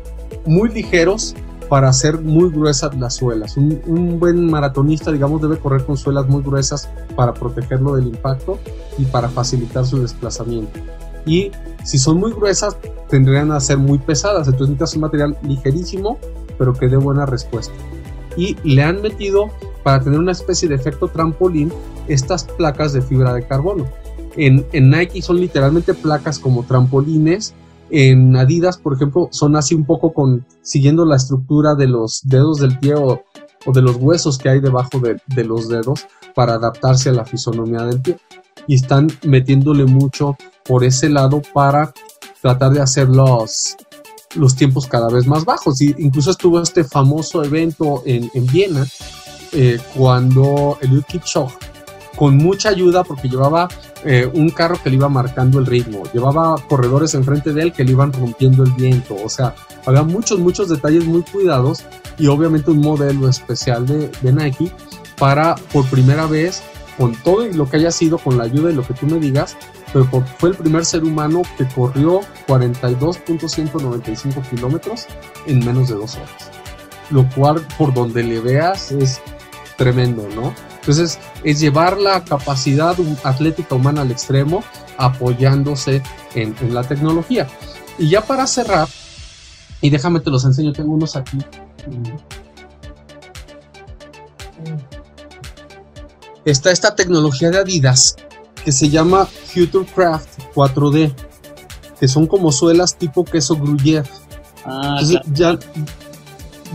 [0.45, 1.35] muy ligeros
[1.69, 3.55] para hacer muy gruesas las suelas.
[3.55, 8.57] Un, buen maratonista, digamos, debe correr con suelas muy gruesas para protegerlo del impacto
[8.97, 10.79] y para facilitar su desplazamiento.
[11.25, 11.51] Y
[11.83, 12.75] si son muy gruesas,
[13.07, 14.47] tendrían a ser muy pesadas.
[14.47, 16.17] Entonces necesitas un material ligerísimo,
[16.57, 17.73] pero que dé buena respuesta.
[18.35, 19.49] Y le han metido,
[19.83, 21.71] para tener una especie de efecto trampolín,
[22.09, 23.85] estas placas de fibra de carbono.
[24.35, 27.53] En, en Nike son literalmente placas como trampolines
[27.91, 32.59] en Adidas, por ejemplo, son así un poco con siguiendo la estructura de los dedos
[32.59, 33.23] del pie o,
[33.65, 37.81] de los huesos que hay debajo de, de, los dedos para adaptarse a la fisonomía
[37.83, 38.17] del pie.
[38.67, 41.93] Y están metiéndole mucho por ese lado para
[42.41, 43.75] tratar de hacer los,
[44.35, 45.81] los tiempos cada vez más bajos.
[45.81, 48.85] Y incluso estuvo este famoso evento en, en Viena
[49.51, 51.57] eh, cuando Eliud Kipchoge,
[52.19, 53.69] con mucha ayuda, porque llevaba
[54.03, 57.85] eh, un carro que le iba marcando el ritmo, llevaba corredores enfrente de él que
[57.85, 59.55] le iban rompiendo el viento, o sea,
[59.85, 61.85] había muchos, muchos detalles muy cuidados
[62.17, 64.69] y obviamente un modelo especial de, de Nike
[65.17, 66.61] para por primera vez,
[66.97, 69.55] con todo lo que haya sido, con la ayuda de lo que tú me digas,
[69.93, 70.05] pero
[70.37, 75.05] fue el primer ser humano que corrió 42.195 kilómetros
[75.45, 76.51] en menos de dos horas.
[77.11, 79.21] Lo cual, por donde le veas, es
[79.77, 80.53] tremendo, ¿no?
[80.79, 84.63] Entonces, es llevar la capacidad atlética humana al extremo
[84.97, 86.01] apoyándose
[86.35, 87.47] en, la tecnología.
[87.97, 88.87] Y ya para cerrar,
[89.81, 91.37] y déjame te los enseño, tengo unos aquí.
[96.45, 98.15] Está esta tecnología de Adidas
[98.63, 101.13] que se llama Futurecraft 4D,
[101.99, 104.09] que son como suelas tipo queso gruyere.
[104.65, 105.57] Ah, Entonces, ya,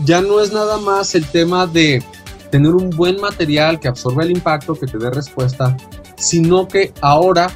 [0.03, 2.03] ya no es nada más el tema de
[2.55, 5.75] tener un buen material que absorba el impacto, que te dé respuesta,
[6.15, 7.51] sino que ahora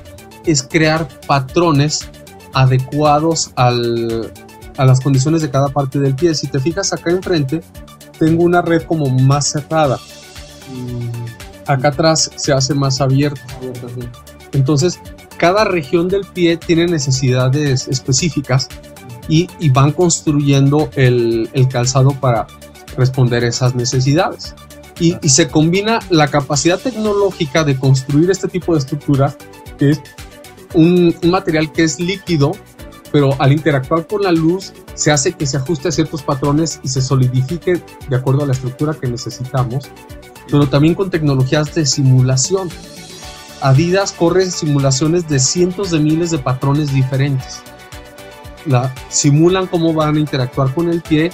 [0.46, 2.10] es crear patrones
[2.52, 4.30] adecuados al,
[4.76, 6.36] a las condiciones de cada parte del pie.
[6.36, 7.62] Si te fijas acá enfrente,
[8.20, 9.98] tengo una red como más cerrada.
[10.70, 11.10] Mm.
[11.66, 13.40] Acá atrás se hace más abierto.
[14.52, 15.00] Entonces,
[15.38, 18.68] cada región del pie tiene necesidades específicas
[19.30, 22.48] y, van construyendo el, el calzado para
[22.98, 24.56] responder esas necesidades
[25.00, 29.38] y, se combina la capacidad tecnológica de construir este tipo de estructuras,
[29.78, 30.02] que es
[30.74, 32.52] un, material que es líquido,
[33.12, 36.90] pero al interactuar con la luz se hace que se ajuste a ciertos patrones y
[36.90, 39.90] se solidifique de acuerdo a la estructura que necesitamos,
[40.52, 42.70] pero también con tecnologías de simulación.
[43.62, 47.62] Adidas corre simulaciones de cientos de miles de patrones diferentes.
[48.66, 51.32] La, simulan cómo van a interactuar con el pie,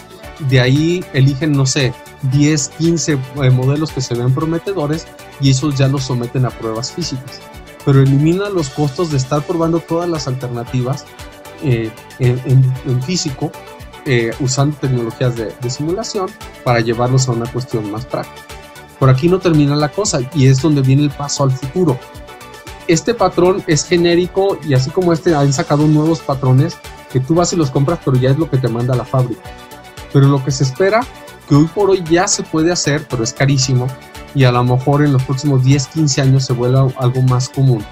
[0.50, 1.94] de ahí eligen, no sé,
[2.32, 5.08] 10, 15 eh, modelos que se ven prometedores
[5.40, 7.40] y esos ya los someten a pruebas físicas.
[7.84, 11.06] Pero elimina los costos de estar probando todas las alternativas
[11.64, 13.52] eh, en, físico
[14.06, 16.30] eh, usando tecnologías de, de, simulación
[16.64, 18.46] para llevarlos a una cuestión más práctica.
[19.00, 22.00] Por aquí no termina la cosa y es donde viene el paso al futuro.
[22.88, 26.78] Este patrón es genérico y así como este han sacado nuevos patrones
[27.12, 29.42] que tú vas y los compras pero ya es lo que te manda la fábrica.
[30.14, 31.02] Pero lo que se espera
[31.48, 33.88] que hoy por hoy ya se puede hacer, pero es carísimo
[34.36, 37.84] y a lo mejor en los próximos 10, 15 años se vuelva algo más común.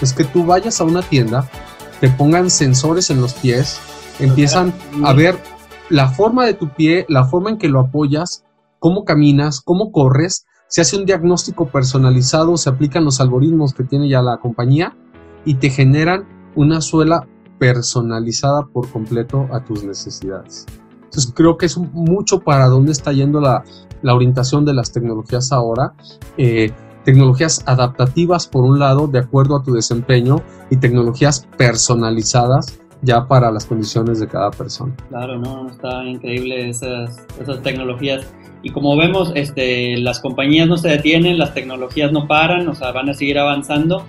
[0.00, 1.48] Es que tú vayas a una tienda,
[2.00, 3.78] te pongan sensores en los pies,
[4.18, 4.72] empiezan
[5.04, 5.38] a ver
[5.90, 8.44] la forma de tu pie, la forma en que lo apoyas,
[8.78, 14.08] cómo caminas, cómo corres, se hace un diagnóstico personalizado, se aplican los algoritmos que tiene
[14.08, 14.96] ya la compañía
[15.44, 17.26] y te generan una suela
[17.58, 20.66] personalizada por completo a tus necesidades.
[21.10, 23.64] Entonces creo que es mucho para dónde está yendo la,
[24.04, 25.92] orientación de las tecnologías ahora.
[26.38, 26.70] Eh,
[27.04, 33.50] tecnologías adaptativas por un lado, de acuerdo a tu desempeño, y tecnologías personalizadas ya para
[33.50, 34.94] las condiciones de cada persona.
[35.08, 38.24] Claro, no, está increíble esas, esas tecnologías.
[38.62, 42.92] Y como vemos, este, las compañías no se detienen, las tecnologías no paran, o sea,
[42.92, 44.04] van a seguir avanzando.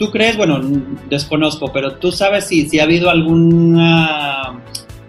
[0.00, 0.58] ¿Tú crees, bueno,
[1.10, 4.58] desconozco, pero tú sabes si, si ha habido alguna,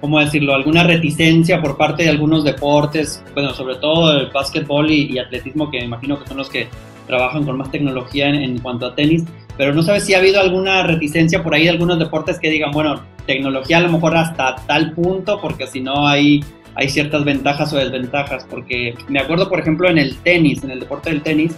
[0.01, 5.17] ¿cómo decirlo?, alguna reticencia por parte de algunos deportes, bueno, sobre todo el básquetbol y,
[5.17, 6.67] atletismo, que me imagino que son los que
[7.07, 9.23] trabajan con más tecnología en, cuanto a tenis,
[9.55, 12.71] pero no sabes si ha habido alguna reticencia por ahí de algunos deportes que digan,
[12.71, 16.43] bueno, tecnología a lo mejor hasta tal punto, porque si no hay,
[16.75, 20.81] hay ciertas ventajas o desventajas, porque me acuerdo, por ejemplo, en el tenis, en el
[20.81, 21.55] deporte del tenis,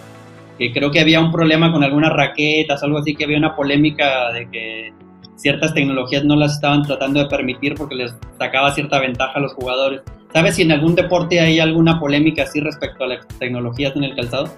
[0.58, 4.32] que creo que había un problema con algunas raquetas, algo así, que había una polémica
[4.32, 4.94] de que
[5.36, 9.54] ciertas tecnologías no las estaban tratando de permitir porque les sacaba cierta ventaja a los
[9.54, 10.02] jugadores.
[10.32, 14.16] ¿Sabes si en algún deporte hay alguna polémica así respecto a las tecnologías en el
[14.16, 14.50] calzado?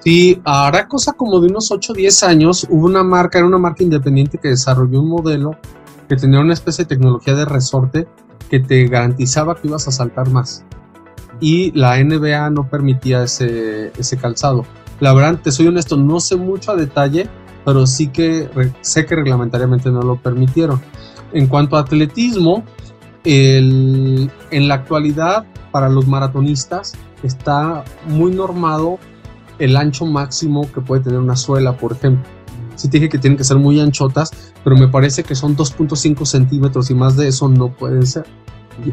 [0.00, 3.58] Sí, hará cosa como de unos 8 o 10 años, hubo una marca, era una
[3.58, 5.56] marca independiente que desarrolló un modelo
[6.08, 8.06] que tenía una especie de tecnología de resorte
[8.48, 10.64] que te garantizaba que ibas a saltar más.
[11.40, 14.64] Y la NBA no permitía ese, ese calzado.
[15.00, 17.28] La verdad, te soy honesto, no sé mucho a detalle,
[17.64, 18.48] pero sí que
[18.80, 20.80] sé que reglamentariamente no lo permitieron.
[21.32, 22.64] En cuanto a atletismo,
[23.24, 28.98] en la actualidad, para los maratonistas, está muy normado
[29.58, 32.24] el ancho máximo que puede tener una suela, por ejemplo.
[32.76, 34.30] Sí dije que tienen que ser muy anchotas,
[34.62, 38.24] pero me parece que son 2.5 centímetros y más de eso no pueden ser.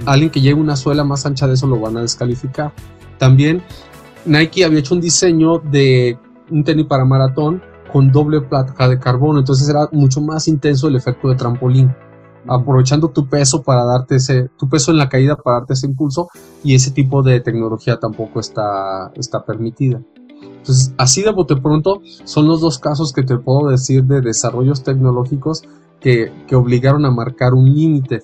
[0.05, 2.73] Alguien que lleve una suela más ancha de eso lo van a descalificar.
[3.17, 3.61] También
[4.25, 6.17] Nike había hecho un diseño de
[6.49, 10.95] un tenis para maratón con doble placa de carbono, entonces era mucho más intenso el
[10.95, 11.93] efecto de trampolín,
[12.47, 16.29] aprovechando tu peso para darte ese, tu peso en la caída para darte ese impulso
[16.63, 20.01] y ese tipo de tecnología tampoco está, está permitida.
[20.41, 24.83] Entonces, así de bote pronto son los dos casos que te puedo decir de desarrollos
[24.83, 25.63] tecnológicos
[25.99, 28.23] que, que obligaron a marcar un límite.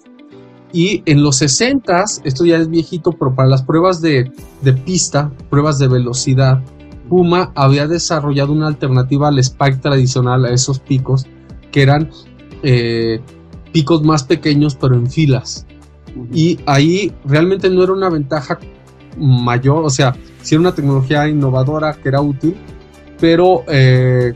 [0.71, 5.31] Y en los 60, esto ya es viejito, pero para las pruebas de, de, pista,
[5.49, 6.61] pruebas de velocidad,
[7.09, 11.25] Puma había desarrollado una alternativa al spike tradicional, a esos picos,
[11.71, 12.11] que eran
[12.61, 13.19] eh,
[13.71, 15.65] picos más pequeños, pero en filas.
[16.31, 18.59] Y ahí realmente no era una ventaja
[19.17, 22.55] mayor, o sea, sí era una tecnología innovadora que era útil,
[23.19, 24.33] pero eh,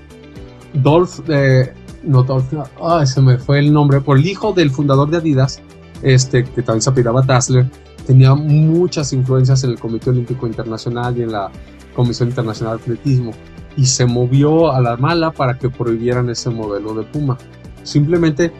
[0.73, 5.09] Dolph, eh, no Dolph, ah, se me fue el nombre, por el hijo del fundador
[5.09, 5.61] de Adidas,
[6.03, 7.65] este, que también se apellidaba Dassler,
[8.05, 11.49] tenía muchas influencias en el Comité Olímpico Internacional y en la
[11.95, 13.31] Comisión Internacional de Atletismo
[13.75, 17.37] y se movió a la mala para que prohibieran ese modelo de Puma.
[17.83, 18.51] Simplemente,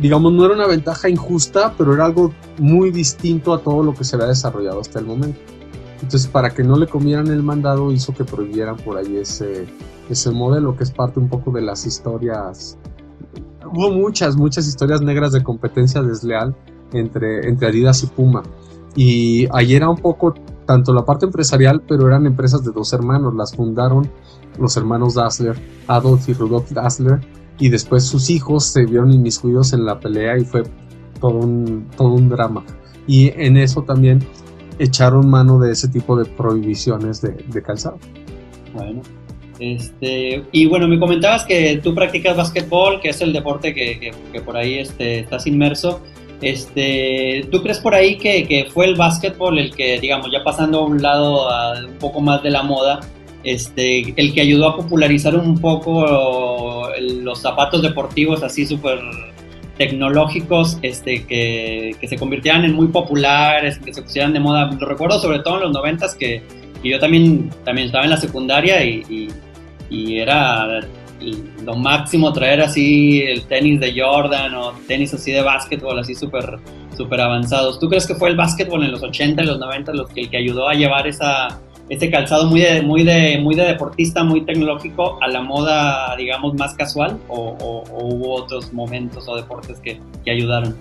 [0.00, 4.04] digamos, no era una ventaja injusta, pero era algo muy distinto a todo lo que
[4.04, 5.38] se había desarrollado hasta el momento.
[6.02, 9.66] Entonces, para que no le comieran el mandado, hizo que prohibieran por ahí ese,
[10.08, 12.78] ese modelo, que es parte un poco de las historias.
[13.72, 16.56] Hubo muchas, muchas historias negras de competencia desleal
[16.92, 18.42] entre, entre Adidas y Puma.
[18.96, 20.34] Y ahí era un poco
[20.66, 23.34] tanto la parte empresarial, pero eran empresas de dos hermanos.
[23.34, 24.10] Las fundaron
[24.58, 27.20] los hermanos Dassler, Adolf y Rudolf Dassler,
[27.58, 30.62] y después sus hijos se vieron inmiscuidos en la pelea y fue
[31.20, 32.64] todo un, todo un drama.
[33.06, 34.20] Y en eso también
[34.78, 37.98] echaron mano de ese tipo de prohibiciones de, de calzado.
[38.72, 39.02] Bueno,
[39.58, 44.12] este, y bueno, me comentabas que tú practicas básquetbol, que es el deporte que, que,
[44.32, 46.00] que por ahí este, estás inmerso.
[46.40, 50.80] Este, ¿Tú crees por ahí que, que, fue el básquetbol el que, digamos, ya pasando
[50.80, 51.48] a un lado
[51.86, 53.00] un poco más de la moda,
[53.44, 59.00] este, el que ayudó a popularizar un poco los zapatos deportivos así súper
[59.76, 64.70] tecnológicos este, que, que, se convirtieran en muy populares, que se pusieran de moda?
[64.78, 66.42] Lo recuerdo sobre todo en los noventas que,
[66.82, 69.28] que yo también, también estaba en la secundaria y,
[69.90, 70.80] y era
[71.64, 76.58] lo máximo traer así el tenis de Jordan o tenis así de básquetbol, así súper
[76.96, 77.78] super avanzados.
[77.78, 80.30] ¿Tú crees que fue el básquetbol en los 80 y los 90 los que, el
[80.30, 84.44] que ayudó a llevar esa, ese calzado muy de, muy, de, muy de deportista, muy
[84.44, 87.18] tecnológico a la moda, digamos, más casual?
[87.28, 90.76] ¿O, o, o hubo otros momentos o deportes que, que, ayudaron?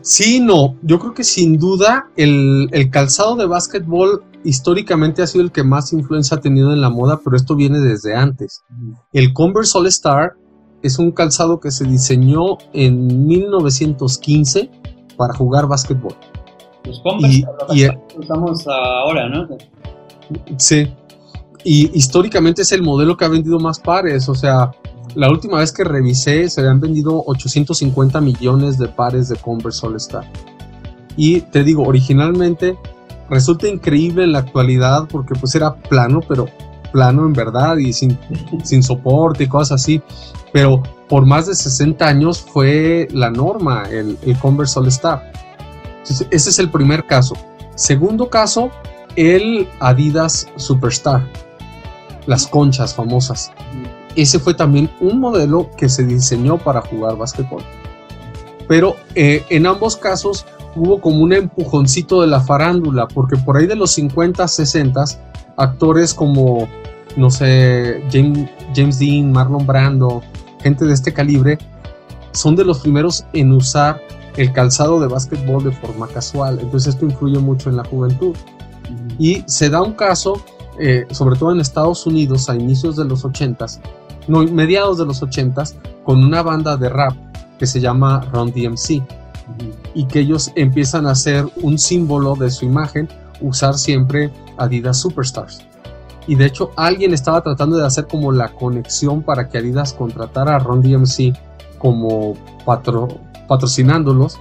[0.00, 0.76] Sí, no.
[0.82, 5.64] Yo creo que sin duda el, el calzado de básquetbol históricamente ha sido el que
[5.64, 8.62] más influencia ha tenido en la moda, pero esto viene desde antes.
[9.12, 10.34] El Converse All Star
[10.82, 14.70] es un calzado que se diseñó en 1915
[15.16, 16.14] para jugar básquetbol.
[16.84, 19.48] Los Converse y, y, usamos ahora, ¿no?
[20.58, 20.92] Sí.
[21.64, 24.28] Y históricamente es el modelo que ha vendido más pares.
[24.28, 24.70] O sea,
[25.16, 29.96] la última vez que revisé se habían vendido 850 millones de pares de Converse All
[29.96, 30.30] Star.
[31.16, 32.78] Y te digo, originalmente
[33.28, 36.46] resulta increíble en la actualidad porque pues era plano, pero
[36.92, 38.18] plano en verdad y sin,
[38.64, 40.02] sin soporte y cosas así.
[40.52, 45.32] Pero por más de 60 años fue la norma el, el Converse All Star.
[46.02, 47.34] Ese es el primer caso.
[47.74, 48.70] Segundo caso,
[49.16, 51.26] el Adidas Superstar.
[52.26, 53.52] Las conchas famosas.
[54.14, 57.62] Ese fue también un modelo que se diseñó para jugar básquetbol.
[58.68, 60.46] Pero eh, en ambos casos
[60.76, 65.04] hubo como un empujoncito de la farándula, porque por ahí de los 50, 60,
[65.56, 66.68] actores como,
[67.16, 70.22] no sé, James, James Dean, Marlon Brando,
[70.62, 71.58] gente de este calibre,
[72.32, 74.00] son de los primeros en usar
[74.36, 76.58] el calzado de básquetbol de forma casual.
[76.60, 78.36] Entonces esto influye mucho en la juventud.
[79.18, 80.42] Y se da un caso,
[80.78, 83.80] eh, sobre todo en Estados Unidos, a inicios de los 80s,
[84.28, 85.74] no, mediados de los 80s,
[86.04, 87.14] con una banda de rap
[87.58, 89.02] que se llama Run DMC
[89.94, 93.08] y que ellos empiezan a hacer un símbolo de su imagen,
[93.40, 95.64] usar siempre Adidas Superstars.
[96.26, 100.56] Y de hecho alguien estaba tratando de hacer como la conexión para que Adidas contratara
[100.56, 101.34] a Ron DMC
[101.78, 102.34] como
[102.64, 103.08] patro,
[103.48, 104.38] patrocinándolos.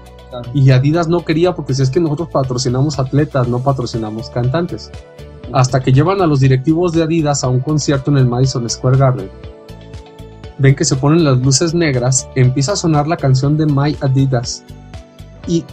[0.54, 4.92] Y Adidas no quería porque si es que nosotros patrocinamos atletas, no patrocinamos cantantes.
[5.54, 8.98] Hasta que llevan a los directivos de Adidas a un concierto en el Madison Square
[8.98, 9.30] Garden.
[10.58, 14.64] Ven que se ponen las luces negras, empieza a sonar la canción de My Adidas.
[15.48, 15.64] Y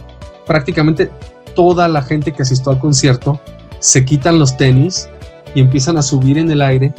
[0.45, 1.11] prácticamente
[1.55, 3.39] toda la gente que asistió al concierto
[3.79, 5.09] se quitan los tenis
[5.55, 6.93] y empiezan a subir en el aire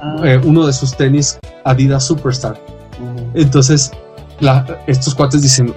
[0.00, 0.16] ah.
[0.24, 2.60] eh, uno de sus tenis Adidas Superstar.
[3.34, 3.90] Entonces,
[4.86, 5.74] estos cuates dicen,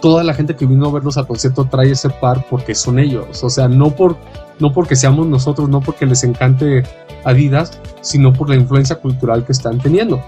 [0.00, 3.42] toda la gente que vino a verlos al concierto trae ese par porque son ellos.
[3.42, 4.16] O sea, no, por,
[4.58, 6.82] no porque seamos nosotros, no porque les encante
[7.24, 10.22] Adidas, sino por la influencia cultural que están teniendo.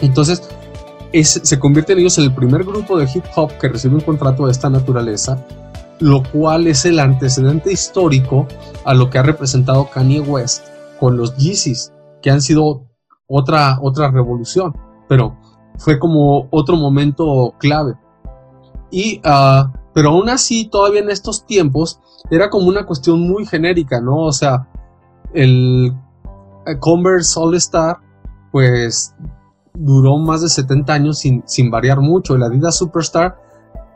[0.00, 0.48] Entonces,
[1.24, 4.52] se convierten ellos en el primer grupo de hip hop que recibe un contrato de
[4.52, 5.44] esta naturaleza,
[6.00, 8.46] lo cual es el antecedente histórico
[8.84, 10.66] a lo que ha representado Kanye West
[10.98, 11.92] con los Yeezys,
[12.22, 12.86] que han sido
[13.26, 14.74] otra, otra revolución,
[15.08, 15.36] pero
[15.78, 17.94] fue como otro momento clave.
[18.90, 22.00] Y, uh, pero aún así, todavía en estos tiempos,
[22.30, 24.24] era como una cuestión muy genérica, ¿no?
[24.24, 24.68] O sea,
[25.32, 25.92] el
[26.66, 27.98] eh, Converse All Star,
[28.52, 29.14] pues
[29.78, 32.34] duró más de 70 años sin, sin variar mucho.
[32.34, 33.36] El Adidas Superstar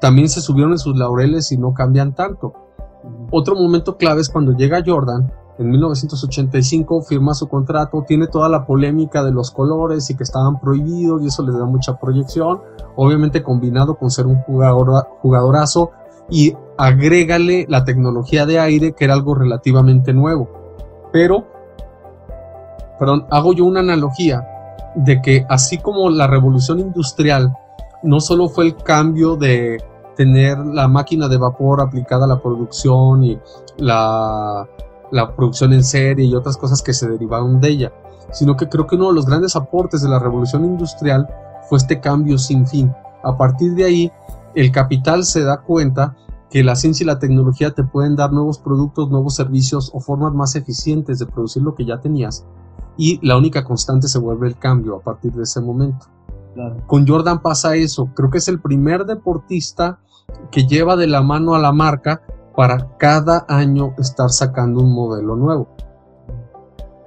[0.00, 2.54] también se subieron en sus laureles y no cambian tanto.
[3.30, 8.64] Otro momento clave es cuando llega Jordan, en 1985 firma su contrato, tiene toda la
[8.64, 12.62] polémica de los colores y que estaban prohibidos y eso le da mucha proyección,
[12.96, 15.90] obviamente combinado con ser un jugador, jugadorazo
[16.30, 20.48] y agrégale la tecnología de aire que era algo relativamente nuevo.
[21.12, 21.46] Pero,
[22.98, 24.42] perdón, hago yo una analogía
[24.94, 27.56] de que así como la revolución industrial
[28.02, 29.82] no solo fue el cambio de
[30.16, 33.38] tener la máquina de vapor aplicada a la producción y
[33.78, 34.68] la,
[35.10, 37.92] la producción en serie y otras cosas que se derivaron de ella,
[38.32, 41.28] sino que creo que uno de los grandes aportes de la revolución industrial
[41.68, 42.92] fue este cambio sin fin.
[43.22, 44.12] A partir de ahí,
[44.54, 46.16] el capital se da cuenta
[46.50, 50.34] que la ciencia y la tecnología te pueden dar nuevos productos, nuevos servicios o formas
[50.34, 52.44] más eficientes de producir lo que ya tenías
[52.96, 56.06] y la única constante se vuelve el cambio a partir de ese momento.
[56.86, 60.00] Con Jordan pasa eso, creo que es el primer deportista
[60.50, 62.22] que lleva de la mano a la marca
[62.56, 65.68] para cada año estar sacando un modelo nuevo.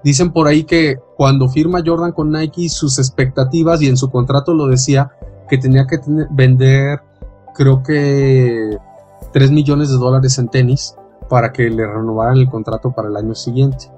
[0.03, 4.53] Dicen por ahí que cuando firma Jordan con Nike sus expectativas y en su contrato
[4.53, 5.11] lo decía
[5.47, 5.99] que tenía que
[6.32, 7.01] vender
[7.53, 8.78] creo que
[9.32, 10.95] 3 millones de dólares en tenis
[11.30, 13.92] para que le renovaran el contrato para el año siguiente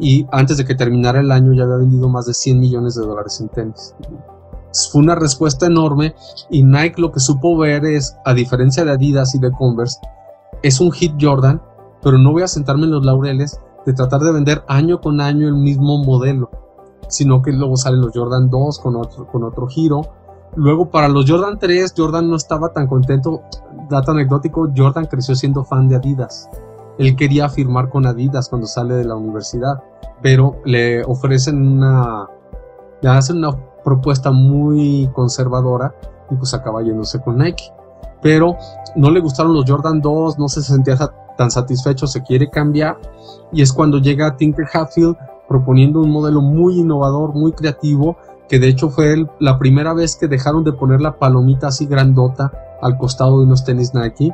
[0.00, 3.06] y antes de que terminara el año ya había vendido más de 100 millones de
[3.06, 3.94] dólares en tenis.
[4.90, 6.14] Fue una respuesta enorme
[6.50, 9.98] y Nike lo que supo ver es, a diferencia de Adidas y de Converse,
[10.62, 11.60] es un hit Jordan,
[12.02, 15.46] pero no voy a sentarme en los laureles de tratar de vender año con año
[15.46, 16.50] el mismo modelo,
[17.08, 20.02] sino que luego salen los Jordan 2 con otro, con otro giro.
[20.56, 23.42] Luego para los Jordan 3, Jordan no estaba tan contento.
[23.90, 26.48] Dato anecdótico, Jordan creció siendo fan de Adidas.
[26.98, 29.82] Él quería firmar con Adidas cuando sale de la universidad,
[30.22, 32.28] pero le ofrecen una,
[33.00, 35.94] le hacen una propuesta muy conservadora
[36.30, 37.64] y pues acaba yéndose con Nike.
[38.22, 38.56] Pero
[38.96, 40.96] no le gustaron los Jordan 2, no se sentía
[41.36, 42.96] tan satisfecho, se quiere cambiar
[43.52, 45.16] y es cuando llega Tinker Hatfield
[45.48, 48.16] proponiendo un modelo muy innovador, muy creativo,
[48.48, 52.52] que de hecho fue la primera vez que dejaron de poner la palomita así grandota
[52.80, 54.32] al costado de unos tenis Nike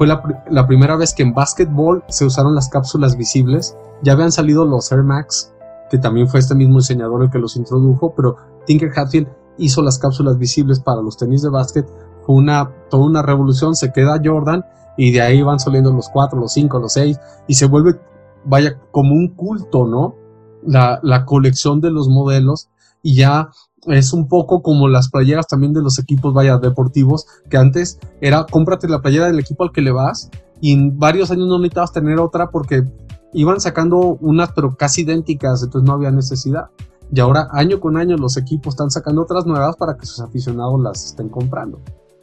[0.00, 3.76] fue la, primera vez que en básquetbol se usaron las cápsulas visibles.
[4.02, 5.52] Ya habían salido los Air Max,
[5.90, 9.28] que también fue este mismo diseñador el que los introdujo, pero Tinker Hatfield
[9.58, 11.86] hizo las cápsulas visibles para los tenis de básquet.
[12.24, 14.64] Fue una, toda una revolución, se queda Jordan
[14.96, 18.00] y de ahí van saliendo los cuatro, los cinco, los seis y se vuelve,
[18.46, 20.14] vaya, como un culto, ¿no?
[20.62, 22.70] La, la colección de los modelos
[23.02, 23.50] y ya
[23.86, 28.44] es un poco como las playeras también de los equipos, vaya, deportivos, que antes era
[28.44, 31.92] cómprate la playera del equipo al que le vas y en varios años no necesitabas
[31.92, 32.84] tener otra porque
[33.32, 36.66] iban sacando unas pero casi idénticas, entonces no había necesidad.
[37.12, 40.80] Y ahora año con año los equipos están sacando otras nuevas para que sus aficionados
[40.80, 41.80] las estén comprando.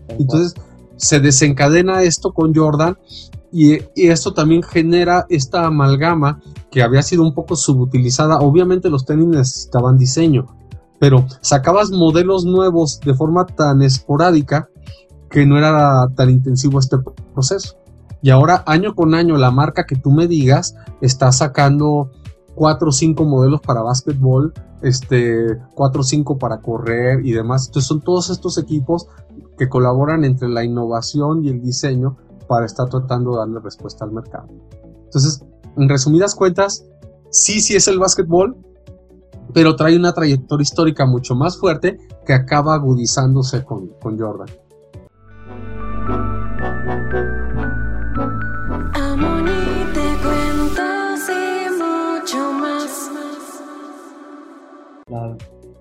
[0.08, 0.54] Entonces
[0.96, 2.98] se desencadena esto con Jordan
[3.52, 8.40] y, y, esto también genera esta amalgama que había sido un poco subutilizada.
[8.40, 10.48] Obviamente los tenis necesitaban diseño,
[11.00, 14.70] pero sacabas modelos nuevos de forma tan esporádica
[15.30, 16.98] que no era tan intensivo este
[17.34, 17.78] proceso.
[18.22, 22.12] Y ahora, año con año, la marca que tú me digas está sacando
[22.56, 27.68] cuatro o cinco modelos para básquetbol, este, cuatro o cinco para correr y demás.
[27.68, 29.08] Entonces son todos estos equipos
[29.58, 32.18] que colaboran entre la innovación y el diseño
[32.48, 34.48] para estar tratando de darle respuesta al mercado.
[35.06, 35.44] Entonces,
[35.76, 36.86] en resumidas cuentas,
[37.30, 38.58] sí, sí es el básquetbol,
[39.58, 44.48] pero trae una trayectoria histórica mucho más fuerte que acaba agudizándose con, con Jordan.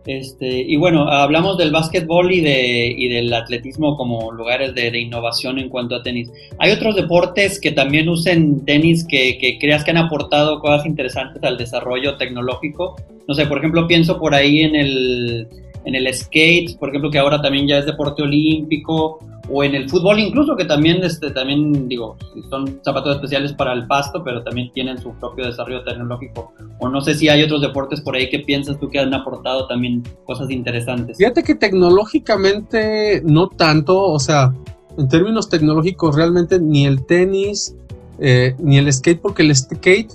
[0.06, 5.58] Este, y bueno, hablamos del básquetbol y, de, y del atletismo como lugares de, innovación
[5.58, 6.30] en cuanto a tenis.
[6.58, 11.42] ¿Hay otros deportes que también usen tenis que, que, creas que han aportado cosas interesantes
[11.42, 12.96] al desarrollo tecnológico?
[13.26, 15.48] No sé, por ejemplo, pienso por ahí en el,
[15.84, 19.18] en el skate, por ejemplo, que ahora también ya es deporte olímpico,
[19.48, 22.16] o en el fútbol incluso, que también, este, también digo,
[22.50, 26.52] son zapatos especiales para el pasto, pero también tienen su propio desarrollo tecnológico.
[26.80, 29.66] O no sé si hay otros deportes por ahí que piensas tú que han aportado
[29.66, 31.16] también cosas interesantes.
[31.18, 34.52] Fíjate que tecnológicamente no tanto, o sea,
[34.98, 37.76] en términos tecnológicos realmente ni el tenis,
[38.18, 40.12] eh, ni el skate, porque el skate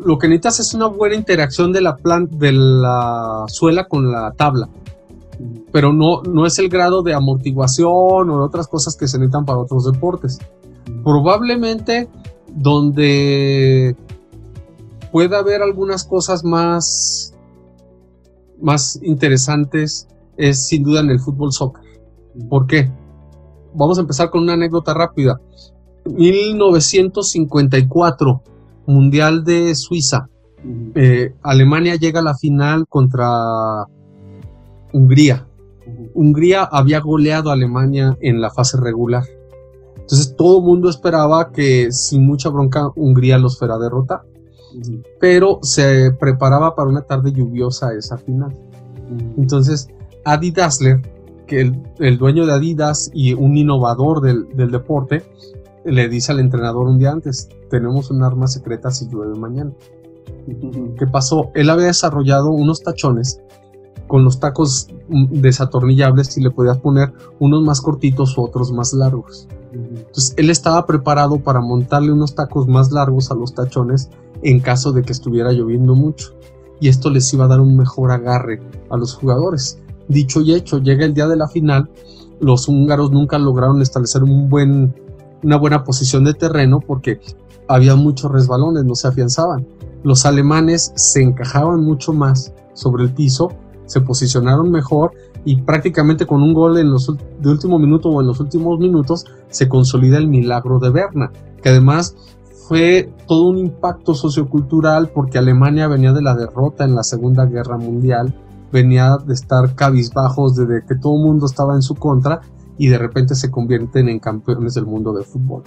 [0.00, 4.32] lo que necesitas es una buena interacción de la, plan de la suela con la
[4.32, 4.68] tabla
[5.72, 9.44] pero no, no es el grado de amortiguación o de otras cosas que se necesitan
[9.44, 10.38] para otros deportes.
[11.04, 12.08] Probablemente
[12.48, 13.94] donde
[15.12, 17.34] pueda haber algunas cosas más,
[18.60, 21.84] más interesantes es sin duda en el fútbol soccer.
[22.48, 22.90] ¿Por qué?
[23.74, 25.40] Vamos a empezar con una anécdota rápida.
[26.06, 28.42] 1954,
[28.86, 30.30] Mundial de Suiza.
[30.94, 33.84] Eh, Alemania llega a la final contra
[34.92, 35.46] Hungría.
[36.14, 39.24] Hungría había goleado a Alemania en la fase regular.
[39.96, 44.22] Entonces todo el mundo esperaba que sin mucha bronca Hungría los fuera a derrotar.
[45.20, 48.54] Pero se preparaba para una tarde lluviosa esa final.
[49.36, 49.88] Entonces
[50.24, 51.00] Adi Dassler,
[51.46, 55.22] que el, el, dueño de Adidas y un innovador del, del, deporte,
[55.84, 59.72] le dice al entrenador un día antes, tenemos un arma secreta si llueve mañana.
[60.98, 61.50] ¿Qué pasó?
[61.54, 63.40] Él había desarrollado unos tachones
[64.08, 69.46] con los tacos desatornillables y le podías poner unos más cortitos u otros más largos.
[69.72, 74.10] Entonces él estaba preparado para montarle unos tacos más largos a los tachones
[74.42, 76.32] en caso de que estuviera lloviendo mucho.
[76.80, 79.78] Y esto les iba a dar un mejor agarre a los jugadores.
[80.08, 81.90] Dicho y hecho, llega el día de la final,
[82.40, 84.94] los húngaros nunca lograron establecer un buen,
[85.42, 87.20] una buena posición de terreno porque
[87.68, 89.66] había muchos resbalones, no se afianzaban.
[90.02, 93.50] Los alemanes se encajaban mucho más sobre el piso
[93.88, 95.12] se posicionaron mejor
[95.44, 99.24] y prácticamente con un gol en los de último minuto o en los últimos minutos
[99.48, 101.32] se consolida el milagro de Berna,
[101.62, 102.14] que además
[102.68, 107.78] fue todo un impacto sociocultural porque Alemania venía de la derrota en la Segunda Guerra
[107.78, 108.34] Mundial,
[108.70, 112.42] venía de estar cabizbajos desde que todo el mundo estaba en su contra
[112.76, 115.62] y de repente se convierten en campeones del mundo de fútbol.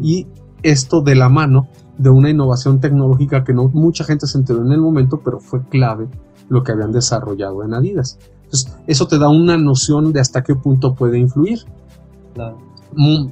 [0.00, 0.28] Y
[0.62, 1.66] esto de la mano
[1.98, 5.64] de una innovación tecnológica que no mucha gente se enteró en el momento, pero fue
[5.64, 6.06] clave
[6.48, 8.18] lo que habían desarrollado en Adidas.
[8.44, 11.60] Entonces, eso te da una noción de hasta qué punto puede influir.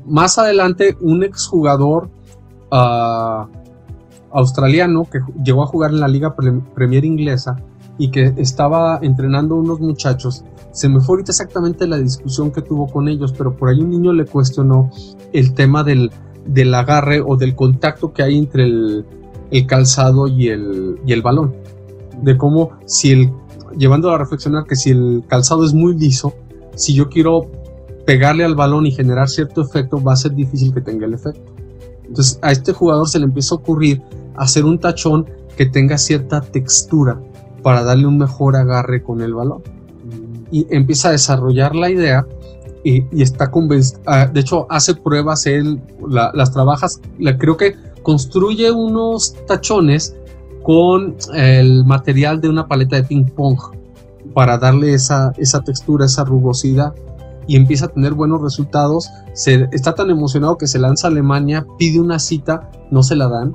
[0.06, 2.10] Más adelante, un exjugador
[2.72, 3.46] uh,
[4.32, 6.34] australiano que llegó a jugar en la Liga
[6.74, 7.56] Premier Inglesa
[7.96, 12.60] y que estaba entrenando a unos muchachos, se me fue ahorita exactamente la discusión que
[12.60, 14.90] tuvo con ellos, pero por ahí un niño le cuestionó
[15.32, 16.10] el tema del,
[16.44, 19.06] del agarre o del contacto que hay entre el,
[19.52, 21.54] el calzado y el, y el balón
[22.22, 23.32] de cómo si el,
[23.76, 26.34] llevando a reflexionar que si el calzado es muy liso,
[26.74, 27.50] si yo quiero
[28.06, 31.52] pegarle al balón y generar cierto efecto, va a ser difícil que tenga el efecto.
[32.06, 34.02] Entonces a este jugador se le empieza a ocurrir
[34.36, 37.20] hacer un tachón que tenga cierta textura
[37.62, 39.62] para darle un mejor agarre con el balón.
[40.50, 42.26] Y empieza a desarrollar la idea
[42.84, 44.00] y, está convencido.
[44.06, 47.00] Ah, de hecho, hace pruebas, él las trabajas,
[47.38, 50.14] creo que construye unos tachones
[50.64, 53.58] con el material de una paleta de ping pong
[54.32, 56.94] para darle esa, esa textura, esa rugosidad
[57.46, 59.10] y empieza a tener buenos resultados.
[59.34, 63.28] Se, está tan emocionado que se lanza a Alemania, pide una cita, no se la
[63.28, 63.52] dan,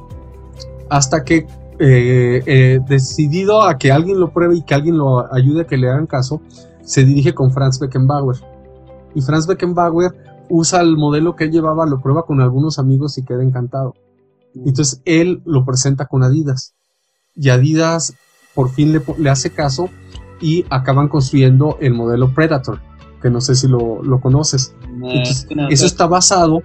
[0.91, 1.47] hasta que
[1.79, 5.77] eh, eh, decidido a que alguien lo pruebe y que alguien lo ayude a que
[5.77, 6.41] le hagan caso,
[6.83, 8.37] se dirige con Franz Beckenbauer.
[9.15, 10.13] Y Franz Beckenbauer
[10.47, 13.95] usa el modelo que él llevaba, lo prueba con algunos amigos y queda encantado.
[14.53, 16.75] Entonces él lo presenta con Adidas
[17.39, 18.13] y Adidas
[18.53, 19.89] por fin le, hace caso
[20.41, 22.79] y acaban construyendo el modelo Predator,
[23.21, 24.75] que no sé si lo, conoces.
[25.69, 26.61] eso está basado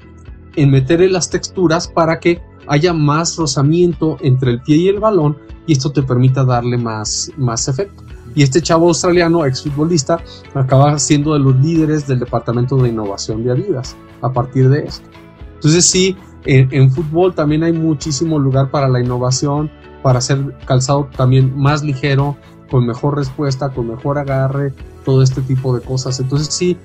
[0.57, 5.37] en meterle las texturas para que haya más rozamiento entre el pie y el balón
[5.67, 8.03] y esto te permita darle más, más efecto.
[8.35, 10.19] Y este chavo australiano, exfutbolista,
[10.55, 15.07] acaba siendo de los líderes del departamento de innovación de Adidas a partir de esto.
[15.55, 19.71] Entonces sí, en, en fútbol también hay muchísimo lugar para la innovación
[20.05, 22.37] para hacer calzado también más ligero,
[22.71, 26.21] con mejor respuesta, con mejor agarre, todo este tipo de cosas.
[26.21, 26.77] Entonces sí,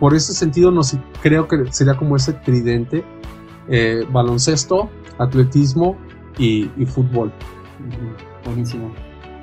[0.00, 3.04] por ese sentido nos, creo que sería como ese tridente,
[3.68, 5.96] eh, baloncesto, atletismo
[6.36, 7.32] y, fútbol.
[8.44, 8.92] Buenísimo.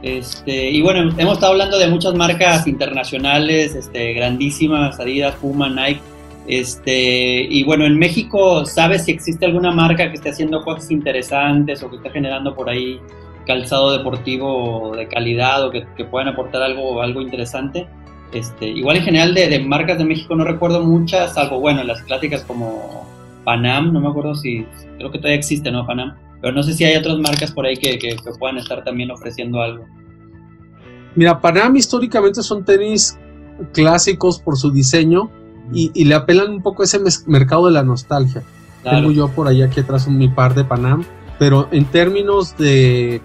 [0.04, 6.02] Este, y bueno, hemos estado hablando de muchas marcas internacionales, este, grandísimas, Adidas, Puma, Nike.
[6.48, 11.84] Este, y bueno, en México, ¿sabes si existe alguna marca que esté haciendo cosas interesantes
[11.84, 13.00] o que esté generando por ahí
[13.46, 17.88] calzado deportivo de calidad o que, puedan aportar algo, algo interesante?
[18.34, 22.44] Este, igual en general de, marcas de México no recuerdo muchas, salvo bueno, las clásicas
[22.44, 23.06] como
[23.44, 24.66] Panam, no me acuerdo si,
[24.98, 25.86] creo que todavía existe, ¿no?
[25.86, 26.16] Panam.
[26.42, 29.62] Pero no sé si hay otras marcas por ahí que, que, puedan estar también ofreciendo
[29.62, 29.86] algo.
[31.14, 33.20] Mira, Panam históricamente son tenis
[33.74, 35.30] clásicos por su diseño
[35.74, 38.44] y, le apelan un poco a ese mercado de la nostalgia.
[38.84, 41.04] Tengo yo por ahí aquí atrás mi par de Panam,
[41.38, 43.22] pero en términos de,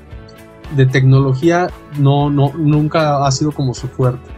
[0.74, 4.30] de tecnología no, no, nunca ha sido como su fuerte.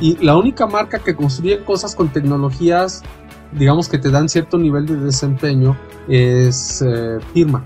[0.00, 3.02] Y la única marca que construye cosas con tecnologías,
[3.52, 5.76] digamos que te dan cierto nivel de desempeño,
[6.08, 7.64] es eh, Firma.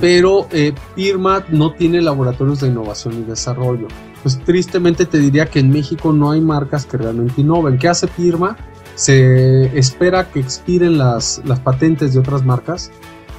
[0.00, 3.88] Pero eh, Firma no tiene laboratorios de innovación y desarrollo.
[4.22, 7.78] Pues tristemente te diría que en México no hay marcas que realmente innoven.
[7.78, 8.56] ¿Qué hace Firma?
[8.94, 12.90] Se espera que expiren las, las patentes de otras marcas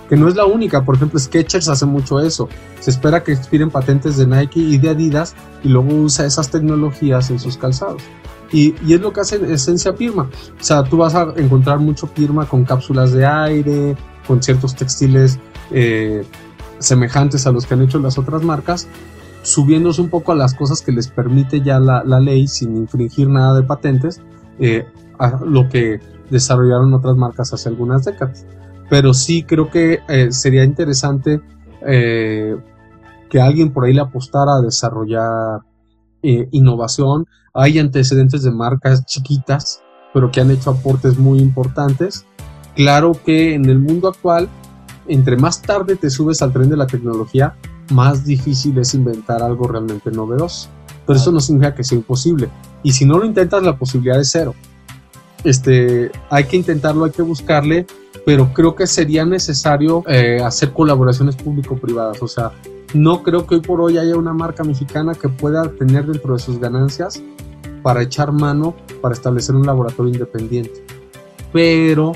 [0.10, 0.84] que no es la única.
[0.84, 2.49] Por ejemplo, Skechers hace mucho eso.
[2.80, 7.30] Se espera que expiren patentes de Nike y de Adidas y luego usa esas tecnologías
[7.30, 8.01] en sus calzados.
[8.51, 10.30] Y, y, es lo que hace en esencia Pirma.
[10.60, 13.95] O sea, tú vas a encontrar mucho Pirma con cápsulas de aire,
[14.28, 15.39] con ciertos textiles
[15.72, 16.24] eh,
[16.80, 18.88] semejantes a los que han hecho las otras marcas,
[19.41, 23.30] subiéndose un poco a las cosas que les permite ya la, la ley sin infringir
[23.30, 24.22] nada de patentes,
[24.60, 24.86] eh,
[25.20, 25.99] a lo que
[26.30, 28.45] desarrollaron otras marcas hace algunas décadas
[28.93, 31.41] pero sí creo que eh, sería interesante
[31.86, 32.55] eh,
[33.28, 35.61] que alguien por ahí le apostara a desarrollar
[36.22, 37.26] eh, innovación.
[37.55, 39.82] Hay antecedentes de marcas chiquitas,
[40.14, 42.28] pero que han hecho aportes muy importantes.
[42.76, 44.47] Claro que en el mundo actual,
[45.07, 47.55] entre más tarde te subes al tren de la tecnología,
[47.91, 50.70] más difícil es inventar algo realmente novedoso.
[51.07, 52.49] Pero eso no significa que sea imposible.
[52.84, 54.53] Y si no lo intentas, la posibilidad es cero.
[55.43, 57.85] Este, hay que intentarlo, hay que buscarle
[58.25, 62.21] pero creo que sería necesario eh, hacer colaboraciones público-privadas.
[62.21, 62.51] O sea,
[62.93, 66.39] no creo que hoy por hoy haya una marca mexicana que pueda tener dentro de
[66.39, 67.21] sus ganancias
[67.81, 70.85] para echar mano para establecer un laboratorio independiente.
[71.51, 72.13] Pero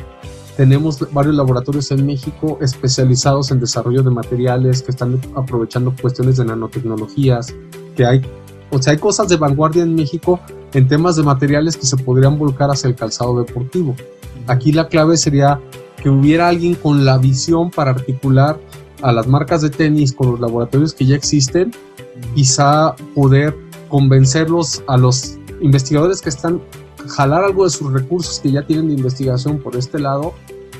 [0.56, 6.46] tenemos varios laboratorios en México especializados en desarrollo de materiales que están aprovechando cuestiones de
[6.46, 7.54] nanotecnologías,
[7.96, 8.22] que hay,
[8.72, 10.40] o sea, hay cosas de vanguardia en México
[10.74, 13.96] en temas de materiales que se podrían volcar hacia el calzado deportivo.
[14.48, 15.60] Aquí la clave sería
[16.02, 18.60] que hubiera alguien con la visión para articular
[19.02, 21.72] a las marcas de tenis con los laboratorios que ya existen,
[22.36, 23.56] quizá poder
[23.90, 26.62] convencerlos a los investigadores que están,
[27.08, 30.34] jalar algo de sus recursos que ya tienen de investigación por este lado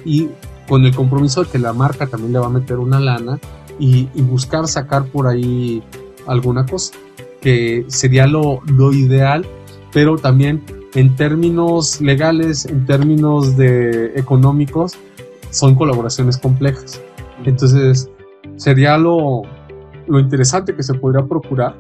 [0.04, 0.30] y
[0.68, 3.40] con el compromiso de que la marca también le va a meter una lana
[3.80, 5.84] y, buscar sacar por ahí
[6.26, 6.94] alguna cosa,
[7.42, 9.46] que sería lo, lo ideal,
[9.98, 14.94] pero también en términos legales, en términos de económicos,
[15.50, 17.02] son colaboraciones complejas.
[17.44, 18.08] Entonces,
[18.58, 19.42] sería lo,
[20.06, 21.74] lo interesante que se podría procurar,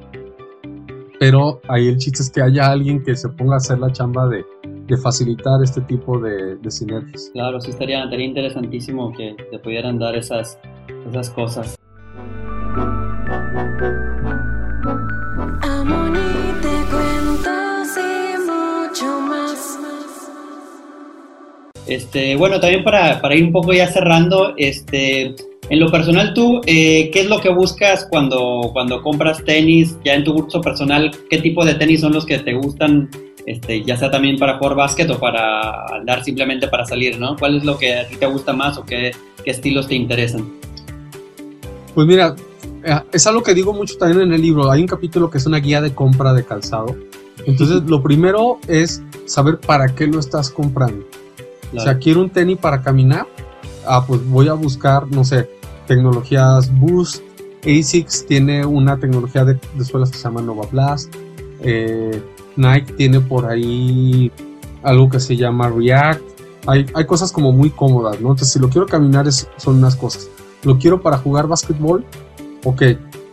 [1.19, 4.27] pero ahí el chiste es que haya alguien que se ponga a hacer la chamba
[4.27, 4.43] de,
[4.87, 7.29] de facilitar este tipo de, de, sinergias.
[7.33, 10.57] Claro, sí estaría, estaría interesantísimo que te pudieran dar esas,
[11.07, 11.77] esas cosas.
[21.87, 25.35] Este, bueno, también para, para, ir un poco ya cerrando, este,
[25.69, 29.97] en lo personal tú, eh, ¿qué es lo que buscas cuando, cuando compras tenis?
[30.03, 33.09] Ya en tu gusto personal, ¿qué tipo de tenis son los que te gustan?
[33.45, 37.37] Este, ya sea también para jugar básquet o para andar simplemente para salir, ¿no?
[37.37, 39.11] ¿Cuál es lo que a ti te gusta más o qué,
[39.43, 40.51] qué estilos te interesan?
[41.95, 42.35] Pues mira,
[42.83, 44.69] eh, es algo que digo mucho también en el libro.
[44.69, 46.95] Hay un capítulo que es una guía de compra de calzado.
[47.45, 51.05] Entonces, lo primero es saber para qué lo estás comprando.
[51.75, 53.27] O sea, quiero un tenis para caminar.
[53.85, 55.49] Ah, pues voy a buscar, no sé,
[55.87, 57.23] tecnologías Boost.
[57.63, 61.13] ASICS tiene una tecnología de, suelas que se llama Nova Blast.
[61.61, 62.21] Eh,
[62.55, 64.31] Nike tiene por ahí
[64.83, 66.21] algo que se llama React.
[66.67, 68.29] Hay, hay, cosas como muy cómodas, ¿no?
[68.29, 70.29] Entonces, si lo quiero caminar, es, son unas cosas.
[70.63, 72.05] Lo quiero para jugar básquetbol.
[72.63, 72.83] Ok,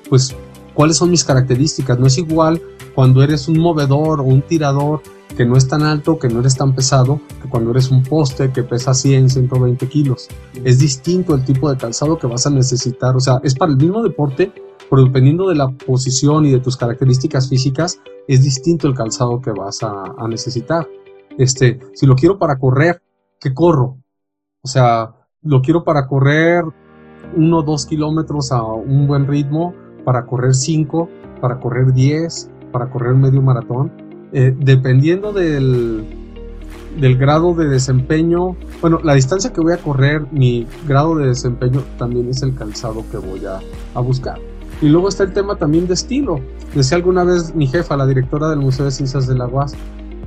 [0.09, 0.35] pues,
[0.75, 1.99] ¿cuáles son mis características?
[1.99, 2.61] No es igual
[2.95, 5.03] cuando eres un movedor o un tirador
[5.37, 8.53] que no es tan alto, que no eres tan pesado, que cuando eres un poste
[8.53, 10.29] que pesa 100, 120 kilos.
[10.65, 13.79] Es distinto el tipo de calzado que vas a necesitar, o sea, es para el
[13.79, 14.53] mismo deporte,
[14.89, 19.51] pero dependiendo de la posición y de tus características físicas, es distinto el calzado que
[19.51, 20.87] vas a, necesitar.
[21.37, 23.03] Este, si lo quiero para correr,
[23.41, 23.99] ¿qué corro?
[24.63, 26.65] O sea, lo quiero para correr
[27.37, 29.75] uno o dos kilómetros a un buen ritmo,
[30.05, 31.09] para correr cinco,
[31.41, 33.93] para correr diez, para correr medio maratón.
[34.37, 36.05] Eh, dependiendo del,
[37.01, 41.85] del grado de desempeño, bueno, la distancia que voy a correr, mi grado de desempeño
[41.99, 43.61] también es el calzado que voy a,
[43.95, 44.41] a buscar.
[44.83, 46.41] Y luego está el tema también de estilo.
[46.75, 49.77] Decía alguna vez mi jefa, la directora del Museo de Ciencias de la UAS,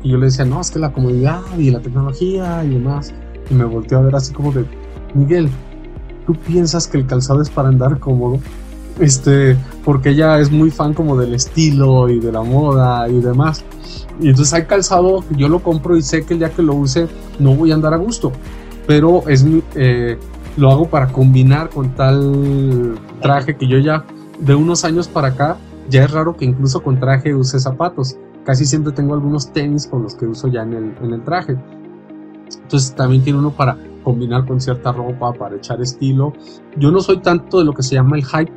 [0.03, 3.13] y yo le decía, no, es que la comodidad y la tecnología y demás.
[3.49, 4.63] Y me volteó a ver así como de,
[5.15, 5.49] Miguel,
[6.25, 8.39] ¿tú piensas que el calzado es para andar cómodo?
[8.99, 13.63] Este, porque ella es muy fan como del estilo y de la moda y demás.
[14.19, 17.07] Y entonces hay calzado yo lo compro y sé que el día que lo use
[17.39, 18.31] no voy a andar a gusto.
[18.87, 19.45] Pero es
[19.75, 20.17] eh,
[20.55, 24.05] lo hago para combinar con tal traje que yo ya
[24.39, 25.57] de unos años para acá
[25.89, 28.17] ya es raro que incluso con traje use zapatos.
[28.43, 31.57] Casi siempre tengo algunos tenis con los que uso ya en el, en el traje.
[32.63, 36.33] Entonces también tiene uno para combinar con cierta ropa, para echar estilo.
[36.77, 38.51] Yo no soy tanto de lo que se llama el hype,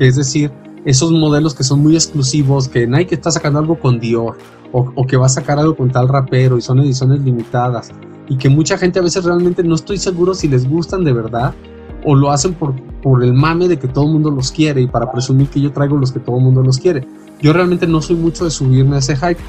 [0.00, 0.50] que es decir,
[0.86, 4.38] esos modelos que son muy exclusivos, que Nike está sacando algo con Dior,
[4.72, 7.90] o, que va a sacar algo con tal rapero y son ediciones limitadas,
[8.26, 11.54] y que mucha gente a veces realmente no estoy seguro si les gustan de verdad,
[12.02, 14.86] o lo hacen por, por el mame de que todo el mundo los quiere y
[14.86, 17.06] para presumir que yo traigo los que todo el mundo los quiere.
[17.42, 19.40] Yo realmente no soy mucho de subirme a ese hype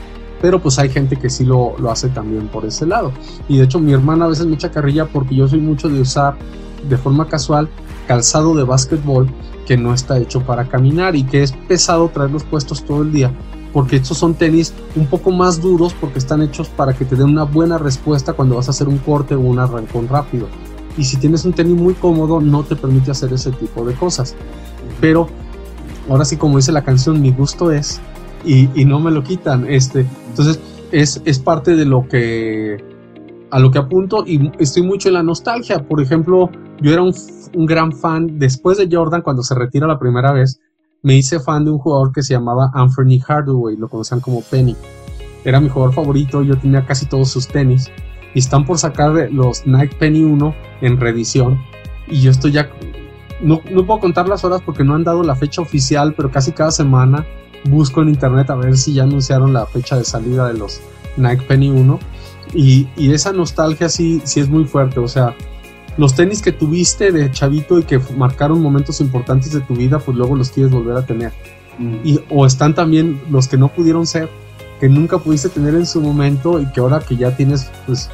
[0.42, 3.14] pero pues hay gente que sí lo, lo, hace también por ese lado.
[3.48, 6.02] Y de hecho mi hermana a veces me echa carrilla porque yo soy mucho de
[6.02, 6.36] usar
[6.90, 7.70] de forma casual
[8.08, 9.28] calzado de básquetbol
[9.66, 13.32] que no está hecho para caminar y que es pesado traerlos puestos todo el día
[13.74, 17.30] porque estos son tenis un poco más duros porque están hechos para que te den
[17.30, 20.48] una buena respuesta cuando vas a hacer un corte o un arrancón rápido.
[20.98, 24.36] Y si tienes un tenis muy cómodo no te permite hacer ese tipo de cosas.
[25.00, 25.28] Pero
[26.10, 28.02] ahora sí como dice la canción, mi gusto es
[28.44, 29.66] y, no me lo quitan.
[29.70, 30.60] Este, entonces,
[30.92, 32.84] es, es parte de lo que
[33.52, 35.86] a lo que apunto y estoy mucho en la nostalgia.
[35.86, 36.50] Por ejemplo,
[36.82, 37.14] yo era un,
[37.66, 40.60] gran fan, después de Jordan, cuando se retira la primera vez,
[41.04, 44.76] me hice fan de un jugador que se llamaba Anthony Hardaway, lo conocían como Penny.
[45.44, 47.92] Era mi jugador favorito, yo tenía casi todos sus tenis
[48.34, 51.60] y están por sacar los Nike Penny 1 en reedición
[52.08, 52.70] y yo estoy ya...
[53.42, 56.52] No, no puedo contar las horas porque no han dado la fecha oficial, pero casi
[56.52, 57.26] cada semana
[57.66, 60.80] busco en internet a ver si ya anunciaron la fecha de salida de los
[61.18, 62.00] Nike Penny 1
[62.54, 65.36] y, y, esa nostalgia sí, sí es muy fuerte, o sea,
[65.98, 70.18] los tenis que tuviste de chavito y que marcaron momentos importantes de tu vida, pues
[70.18, 71.32] luego los quieres volver a tener.
[71.78, 71.96] Mm.
[72.04, 74.30] Y, o están también los que no pudieron ser,
[74.80, 78.10] que nunca pudiste tener en su momento y que ahora que ya tienes pues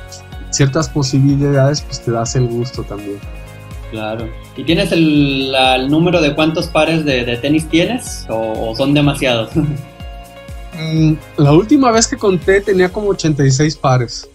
[0.49, 3.19] ciertas posibilidades, pues te das el gusto también.
[3.91, 4.27] Claro.
[4.57, 5.53] ¿Y tienes el,
[5.89, 9.51] número de cuántos pares de, tenis tienes o, son demasiados?
[10.80, 14.30] Mm, la última vez que conté tenía como 86 pares.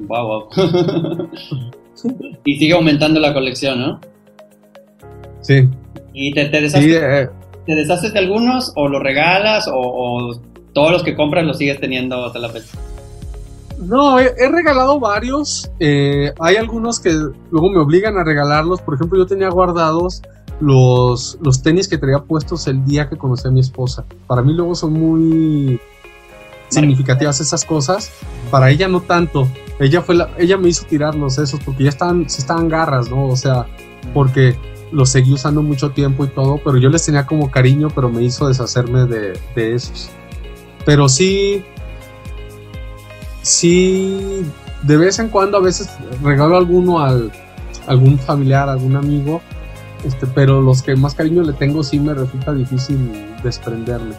[0.00, 0.48] Wow, wow.
[2.44, 4.00] y sigue aumentando la colección, ¿no?
[5.42, 5.68] Sí.
[6.12, 7.30] ¿Y te, te, deshaces, eh.
[7.66, 10.40] te deshaces de algunos o los regalas o, o,
[10.72, 12.78] todos los que compras los sigues teniendo hasta la fecha?
[13.78, 15.70] No, he, regalado varios.
[15.80, 17.10] Eh, hay algunos que
[17.50, 18.80] luego me obligan a regalarlos.
[18.80, 20.22] Por ejemplo, yo tenía guardados
[20.62, 24.04] los, los tenis que traía puestos el día que conocí a mi esposa.
[24.28, 25.80] Para mí luego son muy
[26.68, 28.12] significativas esas cosas.
[28.50, 29.48] Para ella no tanto.
[29.80, 33.26] Ella fue la, ella me hizo tirarlos esos porque ya estaban, se estaban garras, ¿no?
[33.26, 33.66] O sea,
[34.14, 34.56] porque
[34.92, 38.22] los seguí usando mucho tiempo y todo, pero yo les tenía como cariño, pero me
[38.22, 40.10] hizo deshacerme de, de esos.
[40.84, 41.64] Pero sí,
[43.42, 44.44] sí,
[44.84, 45.90] de vez en cuando a veces
[46.22, 47.32] regalo alguno al
[47.88, 49.40] algún familiar, algún amigo,
[50.04, 53.10] este, pero los que más cariño le tengo sí me resulta difícil
[53.42, 54.14] desprenderme.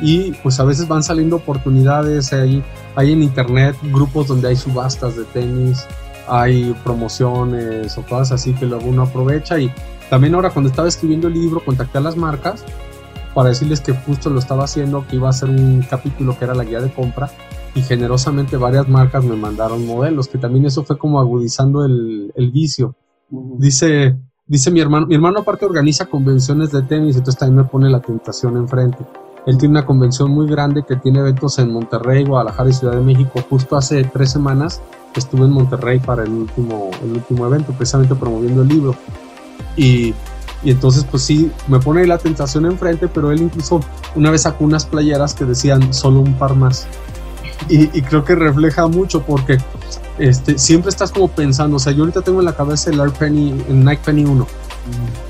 [0.00, 2.62] Y pues a veces van saliendo oportunidades, hay,
[2.94, 5.86] hay en internet grupos donde hay subastas de tenis,
[6.28, 9.72] hay promociones o cosas así que luego uno aprovecha y
[10.10, 12.64] también ahora cuando estaba escribiendo el libro contacté a las marcas
[13.34, 16.54] para decirles que justo lo estaba haciendo, que iba a ser un capítulo que era
[16.54, 17.30] la guía de compra
[17.74, 22.50] y generosamente varias marcas me mandaron modelos, que también eso fue como agudizando el, el
[22.50, 22.94] vicio.
[23.30, 24.16] Dice,
[24.48, 28.00] dice mi hermano, mi hermano aparte organiza convenciones de tenis, entonces también me pone la
[28.00, 28.98] tentación enfrente.
[29.46, 33.00] Él tiene una convención muy grande que tiene eventos en Monterrey, Guadalajara y Ciudad de
[33.00, 33.40] México.
[33.48, 34.82] Justo hace tres semanas
[35.14, 38.94] estuve en Monterrey para el último, el último evento, precisamente promoviendo el libro.
[39.76, 40.12] Y,
[40.62, 43.80] y entonces, pues sí, me pone la tentación enfrente, pero él incluso
[44.16, 46.86] una vez sacó unas playeras que decían solo un par más
[47.68, 49.58] y, creo que refleja mucho porque
[50.18, 53.64] este, siempre estás como pensando, o sea, yo ahorita tengo en la cabeza el Penny,
[53.68, 54.46] el Nike Penny 1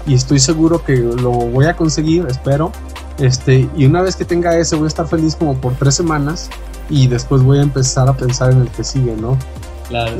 [0.07, 2.73] y estoy seguro que lo voy a conseguir, espero.
[3.19, 6.49] Este, y una vez que tenga ese voy a estar feliz como por tres semanas
[6.89, 9.37] y después voy a empezar a pensar en el que sigue, ¿no?
[9.89, 10.17] Claro.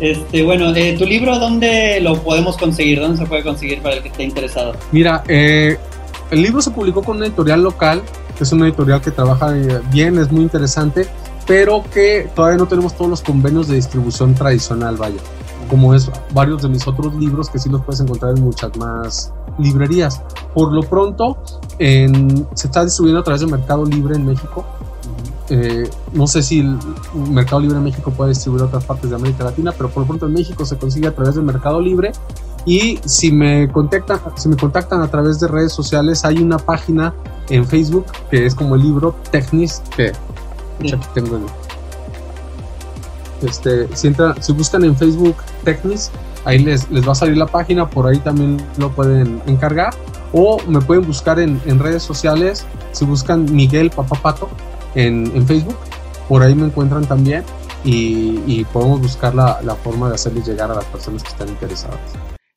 [0.00, 3.00] Este, bueno, eh, ¿tu libro dónde lo podemos conseguir?
[3.00, 4.74] ¿Dónde se puede conseguir para el que esté interesado?
[4.92, 5.76] Mira, eh,
[6.30, 8.02] el libro se publicó con una editorial local,
[8.38, 11.06] que es una editorial que trabaja eh, bien, es muy interesante,
[11.46, 15.20] pero que todavía no tenemos todos los convenios de distribución tradicional, vaya.
[15.68, 19.32] Como es varios de mis otros libros que sí los puedes encontrar en muchas más
[19.58, 20.20] librerías.
[20.52, 21.38] Por lo pronto,
[21.78, 24.64] en, se está distribuyendo a través de Mercado Libre en México
[25.50, 26.78] eh, no sé si el
[27.30, 30.06] Mercado Libre en México puede distribuir a otras partes de América Latina, pero por lo
[30.06, 32.12] pronto en México se consigue a través del Mercado Libre.
[32.64, 37.12] Y si me contactan, si me contactan a través de redes sociales, hay una página
[37.50, 40.12] en Facebook que es como el libro Technis, que
[41.14, 41.46] tengo
[43.42, 46.10] este, si, si buscan en Facebook Technis,
[46.44, 49.94] ahí les, les va a salir la página, por ahí también lo pueden encargar.
[50.32, 54.48] O me pueden buscar en, en redes sociales, si buscan Miguel Papapato,
[54.94, 55.76] en, Facebook.
[56.28, 57.44] Por ahí me encuentran también
[57.84, 62.00] y, podemos buscar la, la forma de hacerles llegar a las personas que están interesadas.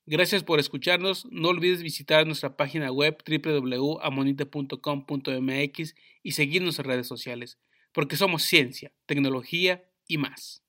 [0.06, 1.28] Gracias por escucharnos.
[1.30, 7.58] No olvides visitar nuestra página web www.amonite.com.mx y seguirnos en redes sociales,
[7.98, 10.62] porque somos ciencia, tecnología y más.